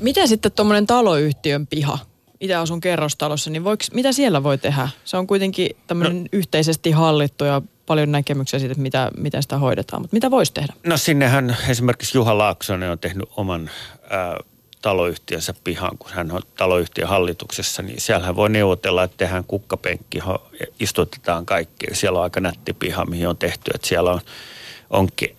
Miten 0.00 0.28
sitten 0.28 0.52
tuommoinen 0.52 0.86
taloyhtiön 0.86 1.66
piha? 1.66 1.98
Itse 2.40 2.54
asun 2.54 2.80
kerrostalossa, 2.80 3.50
niin 3.50 3.64
voiko, 3.64 3.84
mitä 3.92 4.12
siellä 4.12 4.42
voi 4.42 4.58
tehdä? 4.58 4.88
Se 5.04 5.16
on 5.16 5.26
kuitenkin 5.26 5.70
tämmöinen 5.86 6.22
no, 6.22 6.28
yhteisesti 6.32 6.90
hallittu 6.90 7.44
ja 7.44 7.62
paljon 7.86 8.12
näkemyksiä 8.12 8.58
siitä, 8.58 8.72
että 8.72 8.82
mitä, 8.82 9.10
miten 9.16 9.42
sitä 9.42 9.58
hoidetaan, 9.58 10.02
mutta 10.02 10.16
mitä 10.16 10.30
voisi 10.30 10.52
tehdä? 10.52 10.72
No 10.86 10.96
sinnehän 10.96 11.56
esimerkiksi 11.68 12.18
Juha 12.18 12.38
Laaksonen 12.38 12.90
on 12.90 12.98
tehnyt 12.98 13.28
oman 13.36 13.70
ää, 14.10 14.36
taloyhtiönsä 14.84 15.54
pihaan, 15.64 15.98
kun 15.98 16.10
hän 16.10 16.32
on 16.32 16.42
taloyhtiön 16.56 17.08
hallituksessa, 17.08 17.82
niin 17.82 18.00
siellähän 18.00 18.36
voi 18.36 18.50
neuvotella, 18.50 19.04
että 19.04 19.16
tehdään 19.16 19.44
kukkapenkki, 19.44 20.18
istutetaan 20.80 21.46
kaikki. 21.46 21.86
Siellä 21.92 22.18
on 22.18 22.22
aika 22.22 22.40
nätti 22.40 22.72
piha, 22.72 23.04
mihin 23.04 23.28
on 23.28 23.36
tehty, 23.36 23.70
että 23.74 23.88
siellä 23.88 24.12
on, 24.12 24.20
on 24.90 25.08
ke, 25.16 25.36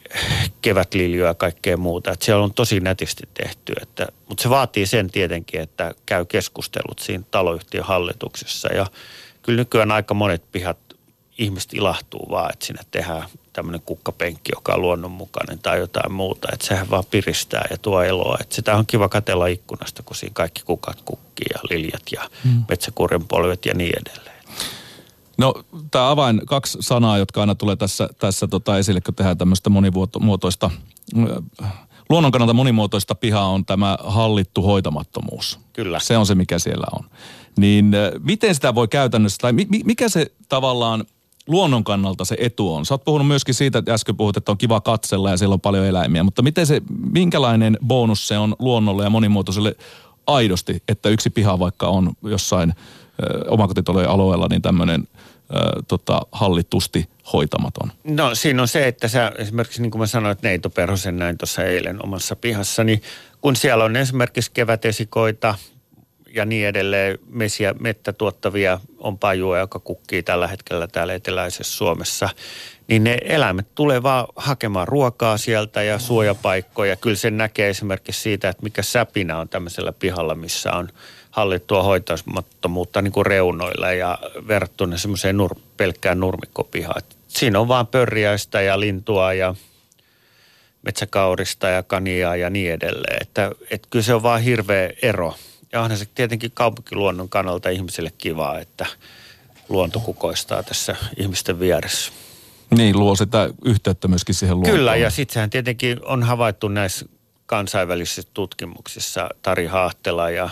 kevätliljoa 0.62 1.28
ja 1.28 1.34
kaikkea 1.34 1.78
muuta. 1.78 2.12
Että 2.12 2.26
siellä 2.26 2.44
on 2.44 2.54
tosi 2.54 2.80
nätisti 2.80 3.24
tehty, 3.34 3.74
että, 3.82 4.08
mutta 4.30 4.44
se 4.44 4.50
vaatii 4.50 4.86
sen 4.86 5.12
tietenkin, 5.12 5.62
että 5.62 5.94
käy 6.06 6.26
keskustelut 6.26 7.00
siinä 7.00 7.24
taloyhtiön 7.32 7.86
hallituksessa. 7.86 8.74
Ja 8.74 8.86
kyllä 9.42 9.58
nykyään 9.58 9.92
aika 9.92 10.14
monet 10.14 10.44
pihat 10.52 10.78
ihmiset 11.38 11.74
ilahtuu 11.74 12.28
vaan, 12.30 12.54
että 12.54 12.66
sinne 12.66 12.82
tehdään 12.92 13.24
tämmöinen 13.54 13.82
kukkapenkki, 13.86 14.52
joka 14.56 14.74
on 14.74 14.82
luonnonmukainen 14.82 15.60
tai 15.60 15.80
jotain 15.80 16.12
muuta. 16.12 16.48
Että 16.54 16.68
sehän 16.68 16.90
vaan 16.90 17.04
piristää 17.12 17.68
ja 17.72 17.78
tuo 17.78 18.02
eloa. 18.02 18.38
Että 18.42 18.56
sitä 18.56 18.76
on 18.76 18.86
kiva 18.86 19.10
katella 19.10 19.48
ikkunasta, 19.48 20.04
kun 20.04 20.16
siinä 20.16 20.34
kaikki 20.34 20.62
kukat 20.66 21.02
kukkii 21.06 21.48
ja 21.54 21.60
liljat 21.70 22.04
ja 22.12 22.30
mm. 22.44 22.64
metsäkurjen 22.70 23.28
polvet 23.28 23.66
ja 23.66 23.74
niin 23.74 23.94
edelleen. 24.02 24.36
No 25.38 25.54
tämä 25.92 26.10
avain, 26.10 26.42
kaksi 26.46 26.78
sanaa, 26.82 27.18
jotka 27.18 27.42
aina 27.42 27.56
tulee 27.56 27.76
tässä, 27.76 28.10
tässä 28.20 28.48
tota 28.48 28.78
esille, 28.78 29.02
kun 29.02 29.16
tehdään 29.16 29.38
tämmöistä 29.38 29.70
monimuotoista, 29.70 30.72
luonnon 32.10 32.32
kannalta 32.32 32.54
monimuotoista 32.54 33.16
pihaa 33.16 33.48
on 33.48 33.66
tämä 33.66 33.98
hallittu 34.04 34.62
hoitamattomuus. 34.62 35.60
Kyllä. 35.74 36.00
Se 36.00 36.18
on 36.18 36.26
se, 36.26 36.36
mikä 36.36 36.60
siellä 36.60 36.88
on. 36.92 37.06
Niin 37.58 37.92
miten 38.20 38.56
sitä 38.56 38.76
voi 38.76 38.88
käytännössä, 38.88 39.38
tai 39.42 39.54
mikä 39.86 40.10
se 40.10 40.32
tavallaan 40.50 41.06
luonnon 41.48 41.84
kannalta 41.84 42.26
se 42.26 42.36
etu 42.40 42.74
on? 42.74 42.86
Sä 42.86 42.94
oot 42.94 43.06
puhunut 43.06 43.28
myöskin 43.28 43.56
siitä, 43.56 43.80
että 43.80 43.94
äsken 43.94 44.18
puhut, 44.18 44.38
että 44.38 44.52
on 44.52 44.58
kiva 44.58 44.82
katsella 44.82 45.30
ja 45.30 45.38
siellä 45.38 45.54
on 45.54 45.62
paljon 45.62 45.86
eläimiä, 45.86 46.24
mutta 46.24 46.42
miten 46.42 46.66
se, 46.66 46.82
minkälainen 47.12 47.78
bonus 47.86 48.28
se 48.28 48.38
on 48.38 48.56
luonnolle 48.60 49.04
ja 49.04 49.10
monimuotoiselle 49.10 49.76
aidosti, 50.28 50.84
että 50.88 51.10
yksi 51.10 51.30
piha 51.30 51.60
vaikka 51.60 51.88
on 51.88 52.14
jossain 52.24 52.74
omakotitalojen 53.48 54.10
alueella, 54.10 54.48
niin 54.48 54.62
tämmöinen 54.62 55.08
tota, 55.88 56.22
hallitusti 56.32 57.10
hoitamaton? 57.34 57.92
No 58.04 58.36
siinä 58.36 58.62
on 58.62 58.68
se, 58.68 58.88
että 58.88 59.08
sä 59.08 59.32
esimerkiksi 59.38 59.82
niin 59.82 59.92
kuin 59.92 60.00
mä 60.00 60.08
sanoin, 60.08 60.32
että 60.32 60.48
Neito 60.48 60.70
Perhosen 60.70 61.18
näin 61.18 61.38
tuossa 61.38 61.64
eilen 61.64 62.06
omassa 62.06 62.36
pihassa, 62.36 62.84
niin 62.84 63.02
kun 63.42 63.56
siellä 63.56 63.84
on 63.84 63.96
esimerkiksi 63.96 64.52
kevätesikoita, 64.52 65.56
ja 66.36 66.46
niin 66.46 66.68
edelleen 66.68 67.20
mesiä, 67.30 67.76
mettä 67.80 68.14
tuottavia 68.14 68.80
on 68.98 69.20
pajua, 69.20 69.60
joka 69.60 69.80
kukkii 69.80 70.24
tällä 70.24 70.48
hetkellä 70.48 70.88
täällä 70.88 71.14
eteläisessä 71.14 71.78
Suomessa. 71.78 72.30
Niin 72.88 73.04
ne 73.04 73.18
eläimet 73.24 73.68
tulee 73.76 74.04
vaan 74.04 74.28
hakemaan 74.36 74.88
ruokaa 74.88 75.38
sieltä 75.38 75.84
ja 75.84 76.00
suojapaikkoja. 76.00 76.96
Kyllä 76.96 77.16
sen 77.16 77.38
näkee 77.38 77.70
esimerkiksi 77.70 78.22
siitä, 78.22 78.50
että 78.50 78.64
mikä 78.64 78.82
säpinä 78.82 79.40
on 79.40 79.50
tämmöisellä 79.50 79.92
pihalla, 79.92 80.36
missä 80.36 80.74
on 80.74 80.90
hallittua 81.32 81.84
hoitamattomuutta 81.84 83.02
niin 83.02 83.12
kuin 83.12 83.26
reunoilla 83.26 83.92
ja 83.92 84.18
verrattuna 84.48 84.98
semmoiseen 84.98 85.38
nur, 85.38 85.56
pelkkään 85.78 86.20
nurmikkopihaan. 86.20 87.02
Siinä 87.28 87.60
on 87.60 87.68
vaan 87.68 87.88
pörjäistä 87.88 88.62
ja 88.62 88.80
lintua 88.80 89.34
ja 89.34 89.56
metsäkaurista 90.82 91.68
ja 91.68 91.84
kaniaa 91.84 92.36
ja 92.36 92.50
niin 92.50 92.74
edelleen. 92.74 93.18
Että, 93.22 93.52
että 93.72 93.88
kyllä 93.90 94.04
se 94.04 94.14
on 94.14 94.24
vaan 94.24 94.42
hirveä 94.42 94.90
ero– 95.02 95.36
ja 95.76 95.82
onhan 95.82 95.98
se 95.98 96.06
tietenkin 96.16 96.52
kaupunkiluonnon 96.52 97.30
kannalta 97.30 97.70
ihmisille 97.70 98.12
kivaa, 98.18 98.60
että 98.60 98.86
luonto 99.70 100.00
kukoistaa 100.00 100.64
tässä 100.64 100.96
ihmisten 101.18 101.60
vieressä. 101.60 102.12
Niin, 102.78 103.00
luo 103.00 103.16
sitä 103.16 103.50
yhteyttä 103.66 104.08
myöskin 104.08 104.36
siihen 104.36 104.56
luontoon. 104.56 104.78
Kyllä, 104.78 104.96
ja 104.96 105.10
sitten 105.10 105.34
sehän 105.34 105.50
tietenkin 105.50 106.06
on 106.06 106.24
havaittu 106.24 106.68
näissä 106.68 107.06
kansainvälisissä 107.46 108.24
tutkimuksissa, 108.34 109.30
Tari 109.42 109.66
Haahtela 109.66 110.30
ja 110.30 110.50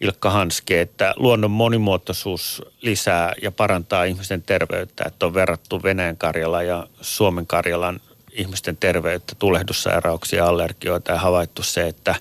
Ilkka 0.00 0.30
Hanske, 0.30 0.80
että 0.80 1.14
luonnon 1.16 1.50
monimuotoisuus 1.50 2.62
lisää 2.82 3.32
ja 3.42 3.52
parantaa 3.52 4.04
ihmisten 4.04 4.42
terveyttä, 4.42 5.04
että 5.06 5.26
on 5.26 5.34
verrattu 5.34 5.82
Venäjän 5.82 6.16
Karjala 6.16 6.62
ja 6.62 6.86
Suomen 7.00 7.46
Karjalan 7.46 8.00
ihmisten 8.32 8.76
terveyttä, 8.76 9.34
tulehdussairauksia, 9.38 10.46
allergioita 10.46 11.12
ja 11.12 11.18
havaittu 11.18 11.62
se, 11.62 11.88
että 11.88 12.14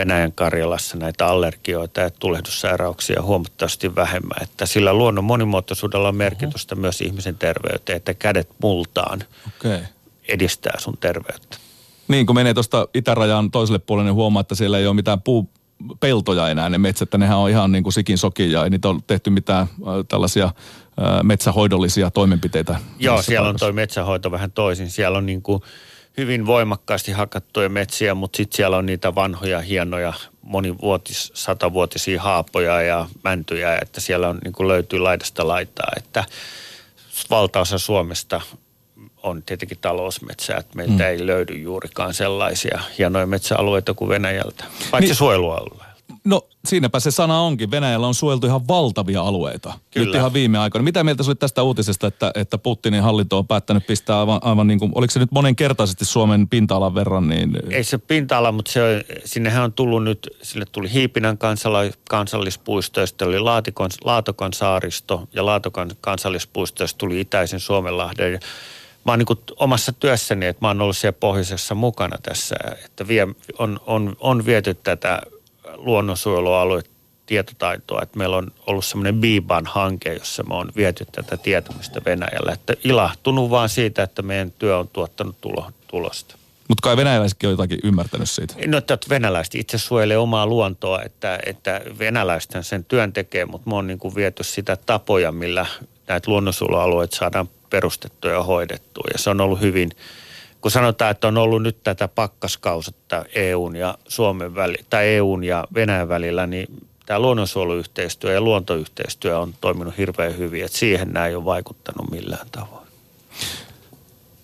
Venäjän 0.00 0.32
Karjalassa 0.32 0.96
näitä 0.96 1.26
allergioita 1.26 2.00
ja 2.00 2.10
tulehdussairauksia 2.10 3.22
huomattavasti 3.22 3.94
vähemmän. 3.96 4.42
Että 4.42 4.66
sillä 4.66 4.92
luonnon 4.92 5.24
monimuotoisuudella 5.24 6.08
on 6.08 6.16
merkitystä 6.16 6.74
uh-huh. 6.74 6.80
myös 6.80 7.00
ihmisen 7.00 7.38
terveyteen, 7.38 7.96
että 7.96 8.14
kädet 8.14 8.48
multaan 8.62 9.24
okay. 9.48 9.78
edistää 10.28 10.74
sun 10.78 10.98
terveyttä. 11.00 11.56
Niin, 12.08 12.26
kun 12.26 12.34
menee 12.34 12.54
tuosta 12.54 12.88
itärajan 12.94 13.50
toiselle 13.50 13.78
puolelle, 13.78 14.08
niin 14.08 14.14
huomaa, 14.14 14.40
että 14.40 14.54
siellä 14.54 14.78
ei 14.78 14.86
ole 14.86 14.94
mitään 14.94 15.22
puu, 15.22 15.50
peltoja 16.00 16.48
enää 16.48 16.68
ne 16.68 16.78
metsät, 16.78 17.06
että 17.06 17.18
nehän 17.18 17.38
on 17.38 17.50
ihan 17.50 17.72
niin 17.72 17.82
kuin 17.82 17.92
sikin 17.92 18.18
soki 18.18 18.52
ja 18.52 18.64
ei 18.64 18.70
niitä 18.70 18.88
ole 18.88 19.00
tehty 19.06 19.30
mitään 19.30 19.62
äh, 19.62 19.68
tällaisia 20.08 20.44
äh, 20.44 20.52
metsähoidollisia 21.22 22.10
toimenpiteitä. 22.10 22.76
Joo, 22.98 23.22
siellä 23.22 23.44
paikassa. 23.44 23.66
on 23.66 23.70
tuo 23.70 23.76
metsähoito 23.76 24.30
vähän 24.30 24.52
toisin. 24.52 24.90
Siellä 24.90 25.18
on 25.18 25.26
niin 25.26 25.42
kuin 25.42 25.62
hyvin 26.16 26.46
voimakkaasti 26.46 27.12
hakattuja 27.12 27.68
metsiä, 27.68 28.14
mutta 28.14 28.36
sitten 28.36 28.56
siellä 28.56 28.76
on 28.76 28.86
niitä 28.86 29.14
vanhoja, 29.14 29.60
hienoja, 29.60 30.12
monivuotis, 30.42 31.32
satavuotisia 31.34 32.22
haapoja 32.22 32.82
ja 32.82 33.08
mäntyjä, 33.24 33.78
että 33.82 34.00
siellä 34.00 34.28
on, 34.28 34.38
niin 34.44 34.68
löytyy 34.68 34.98
laidasta 34.98 35.48
laitaa, 35.48 35.92
että 35.96 36.24
valtaosa 37.30 37.78
Suomesta 37.78 38.40
on 39.22 39.42
tietenkin 39.42 39.78
talousmetsää, 39.80 40.56
että 40.56 40.76
meiltä 40.76 40.94
mm. 40.94 41.00
ei 41.00 41.26
löydy 41.26 41.54
juurikaan 41.54 42.14
sellaisia 42.14 42.80
hienoja 42.98 43.26
metsäalueita 43.26 43.94
kuin 43.94 44.08
Venäjältä, 44.08 44.64
paitsi 44.90 45.08
niin, 45.08 45.16
suojelualueella. 45.16 45.89
No 46.24 46.46
siinäpä 46.64 47.00
se 47.00 47.10
sana 47.10 47.40
onkin. 47.40 47.70
Venäjällä 47.70 48.06
on 48.06 48.14
suojeltu 48.14 48.46
ihan 48.46 48.68
valtavia 48.68 49.22
alueita. 49.22 49.72
Kyllä. 49.90 50.06
Nyt 50.06 50.14
ihan 50.14 50.32
viime 50.32 50.58
aikoina. 50.58 50.82
Mitä 50.82 51.04
mieltä 51.04 51.22
olit 51.26 51.38
tästä 51.38 51.62
uutisesta, 51.62 52.06
että, 52.06 52.32
että 52.34 52.58
Putinin 52.58 53.02
hallinto 53.02 53.38
on 53.38 53.46
päättänyt 53.46 53.86
pistää 53.86 54.20
aivan, 54.20 54.40
aivan 54.42 54.66
niin 54.66 54.78
kuin, 54.78 54.92
oliko 54.94 55.10
se 55.10 55.18
nyt 55.18 55.32
monenkertaisesti 55.32 56.04
Suomen 56.04 56.48
pinta-alan 56.48 56.94
verran? 56.94 57.28
Niin... 57.28 57.56
Ei 57.70 57.84
se 57.84 57.98
pinta-ala, 57.98 58.52
mutta 58.52 58.72
se, 58.72 59.04
sinnehän 59.24 59.64
on 59.64 59.72
tullut 59.72 60.04
nyt, 60.04 60.36
sille 60.42 60.64
tuli 60.72 60.92
Hiipinän 60.92 61.38
kansala, 61.38 61.78
kansallispuisto, 62.08 63.06
sitten 63.06 63.28
oli 63.28 63.38
Laatikon, 63.38 63.90
Laatokon 64.04 64.52
saaristo 64.52 65.28
ja 65.32 65.46
Laatokon 65.46 65.90
kansallispuisto, 66.00 66.84
tuli 66.98 67.20
Itäisen 67.20 67.60
Suomenlahden. 67.60 68.40
Mä 69.04 69.12
oon 69.12 69.18
niin 69.18 69.56
omassa 69.56 69.92
työssäni, 69.92 70.46
että 70.46 70.64
mä 70.64 70.68
oon 70.68 70.80
ollut 70.80 70.96
siellä 70.96 71.16
pohjoisessa 71.20 71.74
mukana 71.74 72.16
tässä, 72.22 72.56
että 72.84 73.08
vie, 73.08 73.28
on, 73.58 73.80
on, 73.86 74.16
on 74.20 74.46
viety 74.46 74.74
tätä 74.74 75.22
luonnonsuojelualue 75.76 76.82
tietotaitoa, 77.26 78.02
että 78.02 78.18
meillä 78.18 78.36
on 78.36 78.52
ollut 78.66 78.84
semmoinen 78.84 79.20
Biban-hanke, 79.20 80.14
jossa 80.14 80.42
me 80.42 80.54
on 80.54 80.72
viety 80.76 81.06
tätä 81.12 81.36
tietämistä 81.36 82.00
Venäjällä. 82.04 82.52
Että 82.52 82.74
ilahtunut 82.84 83.50
vaan 83.50 83.68
siitä, 83.68 84.02
että 84.02 84.22
meidän 84.22 84.50
työ 84.50 84.78
on 84.78 84.88
tuottanut 84.88 85.40
tulo, 85.40 85.70
tulosta. 85.86 86.36
Mutta 86.68 86.82
kai 86.82 86.96
venäläisetkin 86.96 87.48
on 87.48 87.52
jotakin 87.52 87.78
ymmärtänyt 87.84 88.30
siitä. 88.30 88.54
No, 88.66 88.78
että 88.78 88.98
venäläiset 89.08 89.54
itse 89.54 89.78
suojelee 89.78 90.18
omaa 90.18 90.46
luontoa, 90.46 91.02
että, 91.02 91.38
että 91.46 91.80
venäläisten 91.98 92.64
sen 92.64 92.84
työn 92.84 93.12
tekee, 93.12 93.46
mutta 93.46 93.70
me 93.70 93.76
on 93.76 93.86
niin 93.86 93.98
kuin 93.98 94.14
viety 94.14 94.44
sitä 94.44 94.76
tapoja, 94.76 95.32
millä 95.32 95.66
näitä 96.08 96.30
luonnonsuojelualueita 96.30 97.16
saadaan 97.16 97.48
perustettua 97.70 98.30
ja 98.30 98.42
hoidettua. 98.42 99.04
Ja 99.12 99.18
se 99.18 99.30
on 99.30 99.40
ollut 99.40 99.60
hyvin, 99.60 99.90
kun 100.60 100.70
sanotaan, 100.70 101.10
että 101.10 101.28
on 101.28 101.38
ollut 101.38 101.62
nyt 101.62 101.82
tätä 101.82 102.08
pakkaskausetta 102.08 103.24
EUn 103.34 103.76
ja 103.76 103.98
Suomen 104.08 104.54
väli, 104.54 104.76
tai 104.90 105.08
EUn 105.08 105.44
ja 105.44 105.66
Venäjän 105.74 106.08
välillä, 106.08 106.46
niin 106.46 106.66
tämä 107.06 107.20
luonnonsuojeluyhteistyö 107.20 108.32
ja 108.32 108.40
luontoyhteistyö 108.40 109.38
on 109.38 109.54
toiminut 109.60 109.98
hirveän 109.98 110.38
hyvin, 110.38 110.64
että 110.64 110.78
siihen 110.78 111.12
nämä 111.12 111.26
ei 111.26 111.34
ole 111.34 111.44
vaikuttanut 111.44 112.10
millään 112.10 112.46
tavoin. 112.52 112.86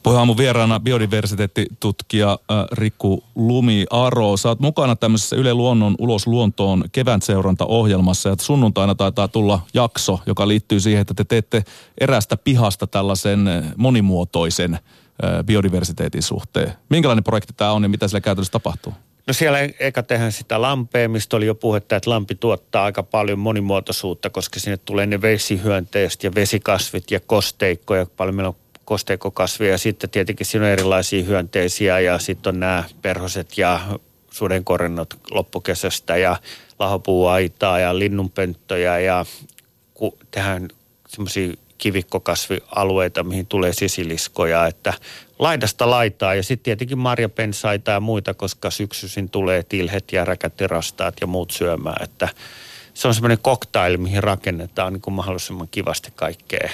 Puheaamun 0.03 0.37
vieraana 0.37 0.81
biodiversiteettitutkija 0.81 2.31
äh, 2.31 2.65
Riku 2.73 3.25
Lumi 3.35 3.87
Aro. 3.91 4.37
Sä 4.37 4.49
oot 4.49 4.61
mukana 4.61 4.97
tämmöisessä 4.97 5.37
Yle 5.37 5.55
Luonnon 5.55 5.95
ulos 5.99 6.27
luontoon 6.27 6.85
kevään 6.93 7.23
seurantaohjelmassa 7.23 8.29
ja 8.29 8.37
sunnuntaina 8.41 8.95
taitaa 8.95 9.29
tulla 9.29 9.61
jakso, 9.75 10.21
joka 10.27 10.49
liittyy 10.49 10.81
siihen, 10.81 11.01
että 11.01 11.15
te 11.15 11.25
teette 11.25 11.65
erästä 12.01 12.37
pihasta 12.37 12.87
tällaisen 12.87 13.49
monimuotoisen 13.77 14.79
biodiversiteetin 15.47 16.23
suhteen. 16.23 16.73
Minkälainen 16.89 17.25
projekti 17.25 17.53
tämä 17.57 17.73
on 17.73 17.83
ja 17.83 17.89
mitä 17.89 18.09
sillä 18.09 18.21
käytännössä 18.21 18.53
tapahtuu? 18.53 18.95
No 19.27 19.33
siellä 19.33 19.59
eka 19.79 20.03
tehdään 20.03 20.33
sitä 20.33 20.63
lampea, 20.63 21.09
mistä 21.09 21.37
oli 21.37 21.47
jo 21.47 21.55
puhetta, 21.55 21.97
että 21.97 22.11
lampi 22.11 22.35
tuottaa 22.35 22.85
aika 22.85 23.03
paljon 23.03 23.39
monimuotoisuutta, 23.39 24.31
koska 24.31 24.61
sinne 24.61 24.77
tulee 24.77 25.07
ne 25.07 25.23
vesihyönteiset 25.23 26.25
ja 26.25 26.35
vesikasvit 26.35 27.11
ja 27.11 27.21
kosteikkoja. 27.21 28.07
Paljon 28.17 28.35
meillä 28.35 28.49
on 28.49 28.57
kosteikkokasveja 28.85 29.73
ja 29.73 29.79
sitten 29.79 30.11
tietenkin 30.11 30.47
siinä 30.47 30.67
on 30.67 30.73
erilaisia 30.73 31.25
hyönteisiä 31.25 32.01
ja 32.01 32.19
sitten 32.19 32.55
on 32.55 32.61
nämä 32.61 32.85
perhoset 33.03 33.59
ja 33.59 33.81
sudenkorennot 34.31 35.15
loppukesästä 35.31 36.17
ja 36.17 36.37
lahopuuaitaa 36.79 37.79
ja 37.79 37.99
linnunpönttöjä 37.99 38.99
ja 38.99 39.27
ku, 39.95 40.19
tehdään 40.31 40.69
semmoisia 41.09 41.53
kivikkokasvialueita, 41.79 43.25
mihin 43.25 43.47
tulee 43.47 43.73
sisiliskoja, 43.73 44.67
että 44.67 44.93
laidasta 45.39 45.91
laitaa 45.91 46.35
ja 46.35 46.43
sitten 46.43 46.65
tietenkin 46.65 46.99
marjapensaita 46.99 47.91
ja 47.91 48.01
muita, 48.01 48.35
koska 48.35 48.71
syksyisin 48.71 49.31
tulee 49.31 49.63
tilhet 49.63 50.13
ja 50.13 50.25
räkätirastaat 50.25 51.15
ja 51.21 51.27
muut 51.27 51.51
syömään, 51.51 52.03
että 52.05 52.29
se 52.95 53.09
on 53.09 53.15
semmoinen 53.15 53.39
cocktail, 53.39 53.97
mihin 53.97 54.23
rakennetaan 54.23 54.93
niin 54.93 55.01
kuin 55.01 55.15
mahdollisimman 55.15 55.69
kivasti 55.71 56.13
kaikkea, 56.17 56.71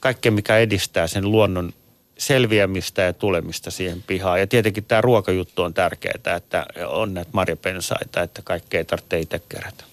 kaikkea, 0.00 0.32
mikä 0.32 0.58
edistää 0.58 1.06
sen 1.06 1.30
luonnon 1.30 1.72
selviämistä 2.18 3.02
ja 3.02 3.12
tulemista 3.12 3.70
siihen 3.70 4.02
pihaan. 4.02 4.40
Ja 4.40 4.46
tietenkin 4.46 4.84
tämä 4.84 5.00
ruokajuttu 5.00 5.62
on 5.62 5.74
tärkeää, 5.74 6.36
että 6.36 6.66
on 6.86 7.14
näitä 7.14 7.30
marjapensaita, 7.32 8.22
että 8.22 8.42
kaikkea 8.42 8.78
ei 8.78 8.84
tarvitse 8.84 9.20
itse 9.20 9.38
kerätä. 9.48 9.84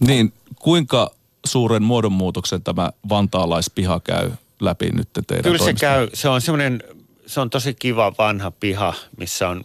Niin, 0.00 0.32
kuinka 0.58 1.10
suuren 1.46 1.82
muodonmuutoksen 1.82 2.62
tämä 2.62 2.90
vantaalaispiha 3.08 4.00
käy 4.00 4.30
läpi 4.60 4.90
nyt 4.90 5.08
teidän 5.26 5.42
Kyllä 5.42 5.64
se 5.64 5.72
käy. 5.72 6.08
Se 6.14 6.28
on 6.28 6.40
semmoinen, 6.40 6.82
se 7.26 7.40
on 7.40 7.50
tosi 7.50 7.74
kiva 7.74 8.12
vanha 8.18 8.50
piha, 8.50 8.94
missä 9.16 9.48
on 9.48 9.64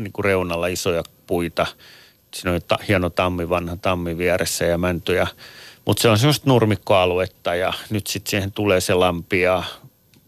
niin 0.00 0.12
kuin 0.12 0.24
reunalla 0.24 0.66
isoja 0.66 1.02
puita. 1.26 1.66
Siinä 2.34 2.52
on 2.52 2.60
ta, 2.68 2.78
hieno 2.88 3.10
tammi, 3.10 3.48
vanha 3.48 3.76
tammi 3.76 4.18
vieressä 4.18 4.64
ja 4.64 4.78
mäntyjä. 4.78 5.26
Mutta 5.84 6.02
se 6.02 6.08
on 6.08 6.18
semmoista 6.18 6.50
nurmikkoaluetta 6.50 7.54
ja 7.54 7.72
nyt 7.90 8.06
sitten 8.06 8.30
siihen 8.30 8.52
tulee 8.52 8.80
se 8.80 8.94
lampi 8.94 9.40
ja 9.40 9.62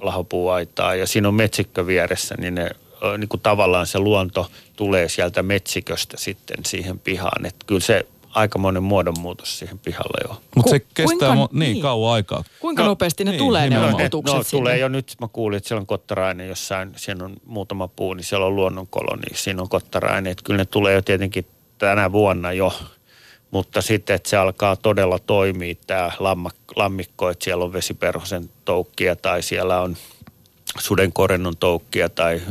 lahopuuaitaa 0.01 0.95
ja 0.95 1.07
siinä 1.07 1.29
on 1.29 1.35
metsikkö 1.35 1.87
vieressä, 1.87 2.35
niin 2.39 2.55
ne 2.55 2.71
niin 3.19 3.29
kuin 3.29 3.41
tavallaan 3.41 3.87
se 3.87 3.99
luonto 3.99 4.51
tulee 4.77 5.09
sieltä 5.09 5.43
metsiköstä 5.43 6.17
sitten 6.17 6.65
siihen 6.67 6.99
pihaan. 6.99 7.47
Että 7.47 7.67
kyllä 7.67 7.81
se 7.81 8.07
aikamoinen 8.35 8.83
muodonmuutos 8.83 9.59
siihen 9.59 9.79
pihalle 9.79 10.29
jo. 10.29 10.41
Mutta 10.57 10.71
se 10.71 10.81
kestää 10.81 11.29
kuinka- 11.29 11.35
mo- 11.45 11.49
niin, 11.59 11.73
niin. 11.73 11.83
kauan 11.83 12.13
aikaa. 12.15 12.45
Kuinka 12.61 12.83
No, 12.83 12.89
nopeasti 12.89 13.25
ne 13.25 13.31
niin, 13.31 13.39
tulee 13.39 13.63
ne 13.63 13.69
nimenomaan. 13.77 14.07
otukset 14.07 14.37
no, 14.37 14.43
sinne? 14.43 14.61
tulee 14.61 14.79
jo 14.79 14.89
nyt, 14.89 15.15
mä 15.21 15.29
kuulin, 15.29 15.57
että 15.57 15.69
siellä 15.69 15.81
on 15.81 15.87
kottarainen 15.87 16.49
jossain, 16.49 16.93
siinä 16.97 17.25
on 17.25 17.37
muutama 17.47 17.89
puu, 17.89 18.15
niin 18.15 18.25
siellä 18.25 18.47
on 18.47 18.57
luonnonkolo, 18.57 19.17
niin 19.17 19.37
siinä 19.39 19.63
on 19.63 19.69
kottarainen. 19.69 20.31
Että 20.31 20.45
kyllä 20.45 20.59
ne 20.59 20.65
tulee 20.65 20.95
jo 20.95 21.03
tietenkin 21.03 21.47
tänä 21.79 22.13
vuonna 22.13 22.53
jo, 22.53 22.73
mutta 23.51 23.83
sitten, 23.83 24.17
että 24.17 24.29
se 24.31 24.37
alkaa 24.37 24.77
todella 24.77 25.19
toimia 25.19 25.75
tämä 25.87 26.13
lamma, 26.19 26.51
lammikko, 26.77 27.31
että 27.31 27.45
siellä 27.45 27.65
on 27.65 27.73
vesiperhosen 27.73 28.51
toukkia 28.65 29.17
tai 29.17 29.43
siellä 29.43 29.81
on 29.81 29.97
sudenkorennon 30.79 31.57
toukkia 31.57 32.09
tai 32.09 32.43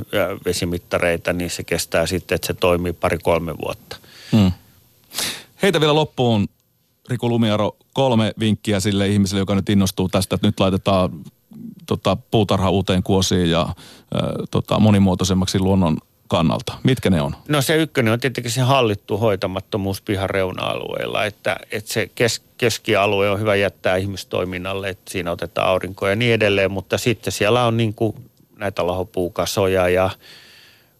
vesimittareita, 0.45 1.33
niin 1.33 1.49
se 1.49 1.63
kestää 1.63 2.05
sitten, 2.05 2.35
että 2.35 2.47
se 2.47 2.53
toimii 2.53 2.93
pari-kolme 2.93 3.57
vuotta. 3.65 3.97
Hmm. 4.31 4.51
Heitä 5.61 5.79
vielä 5.79 5.95
loppuun, 5.95 6.47
Riku 7.09 7.29
Lumiaro, 7.29 7.77
kolme 7.93 8.33
vinkkiä 8.39 8.79
sille 8.79 9.07
ihmiselle, 9.07 9.41
joka 9.41 9.55
nyt 9.55 9.69
innostuu 9.69 10.09
tästä, 10.09 10.35
että 10.35 10.47
nyt 10.47 10.59
laitetaan 10.59 11.09
tota, 11.85 12.17
puutarha 12.31 12.69
uuteen 12.69 13.03
kuosiin 13.03 13.49
ja 13.49 13.61
äh, 13.61 13.75
tota, 14.51 14.79
monimuotoisemmaksi 14.79 15.59
luonnon 15.59 15.97
kannalta. 16.27 16.73
Mitkä 16.83 17.09
ne 17.09 17.21
on? 17.21 17.35
No 17.47 17.61
se 17.61 17.75
ykkönen 17.75 18.13
on 18.13 18.19
tietenkin 18.19 18.51
se 18.51 18.61
hallittu 18.61 19.17
hoitamattomuus 19.17 20.01
pihan 20.01 20.29
reuna-alueilla, 20.29 21.25
että, 21.25 21.57
että 21.71 21.93
se 21.93 22.09
kes, 22.15 22.41
keskialue 22.57 23.29
on 23.29 23.39
hyvä 23.39 23.55
jättää 23.55 23.95
ihmistoiminnalle, 23.95 24.89
että 24.89 25.11
siinä 25.11 25.31
otetaan 25.31 25.67
aurinkoa 25.69 26.09
ja 26.09 26.15
niin 26.15 26.33
edelleen, 26.33 26.71
mutta 26.71 26.97
sitten 26.97 27.33
siellä 27.33 27.65
on 27.65 27.77
niin 27.77 27.93
kuin 27.93 28.15
näitä 28.57 28.87
lahopuukasoja 28.87 29.89
ja 29.89 30.09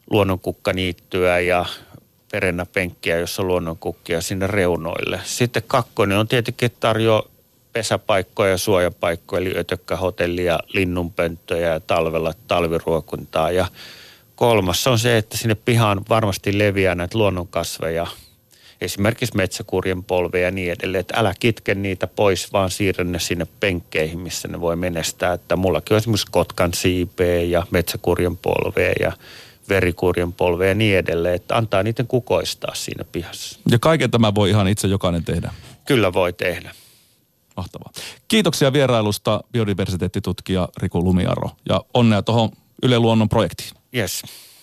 luonnonkukkaniittyä 0.09 1.39
ja 1.39 1.65
perennäpenkkiä, 2.31 3.17
jossa 3.17 3.41
on 3.41 3.47
luonnonkukkia 3.47 4.21
sinne 4.21 4.47
reunoille. 4.47 5.19
Sitten 5.23 5.63
kakkonen 5.67 6.17
on 6.17 6.27
tietenkin, 6.27 6.71
tarjoaa 6.79 7.23
pesäpaikkoja 7.73 8.51
ja 8.51 8.57
suojapaikkoja, 8.57 9.41
eli 9.41 9.53
ötökkähotellia, 9.57 10.59
linnunpönttöjä 10.73 11.73
ja 11.73 11.79
talvella 11.79 12.33
talviruokuntaa. 12.47 13.51
Ja 13.51 13.67
kolmas 14.35 14.87
on 14.87 14.99
se, 14.99 15.17
että 15.17 15.37
sinne 15.37 15.55
pihaan 15.55 16.01
varmasti 16.09 16.57
leviää 16.57 16.95
näitä 16.95 17.17
luonnonkasveja, 17.17 18.07
esimerkiksi 18.81 19.37
metsäkurjen 19.37 20.03
polveja 20.03 20.45
ja 20.45 20.51
niin 20.51 20.71
edelleen. 20.71 20.99
Että 20.99 21.19
älä 21.19 21.33
kitke 21.39 21.75
niitä 21.75 22.07
pois, 22.07 22.53
vaan 22.53 22.71
siirrä 22.71 23.03
ne 23.03 23.19
sinne 23.19 23.47
penkkeihin, 23.59 24.19
missä 24.19 24.47
ne 24.47 24.61
voi 24.61 24.75
menestää. 24.75 25.33
Että 25.33 25.55
mullakin 25.55 25.93
on 25.93 25.97
esimerkiksi 25.97 26.27
kotkan 26.31 26.73
siipeä 26.73 27.41
ja 27.41 27.67
metsäkurjen 27.71 28.37
polvea 28.37 28.93
ja 28.99 29.11
verikurjen 29.69 30.33
polvea 30.33 30.67
ja 30.67 30.75
niin 30.75 30.97
edelleen. 30.97 31.35
Että 31.35 31.57
antaa 31.57 31.83
niiden 31.83 32.07
kukoistaa 32.07 32.75
siinä 32.75 33.03
pihassa. 33.11 33.59
Ja 33.71 33.79
kaiken 33.79 34.11
tämä 34.11 34.35
voi 34.35 34.49
ihan 34.49 34.67
itse 34.67 34.87
jokainen 34.87 35.23
tehdä. 35.25 35.53
Kyllä 35.85 36.13
voi 36.13 36.33
tehdä. 36.33 36.71
Mahtavaa. 37.57 37.91
Kiitoksia 38.27 38.73
vierailusta 38.73 39.43
biodiversiteettitutkija 39.51 40.69
Riku 40.77 41.03
Lumiaro 41.03 41.51
ja 41.69 41.81
onnea 41.93 42.21
tuohon 42.21 42.49
Yle 42.83 42.99
Luonnon 42.99 43.29
projektiin. 43.29 43.71
Yes. 43.95 44.23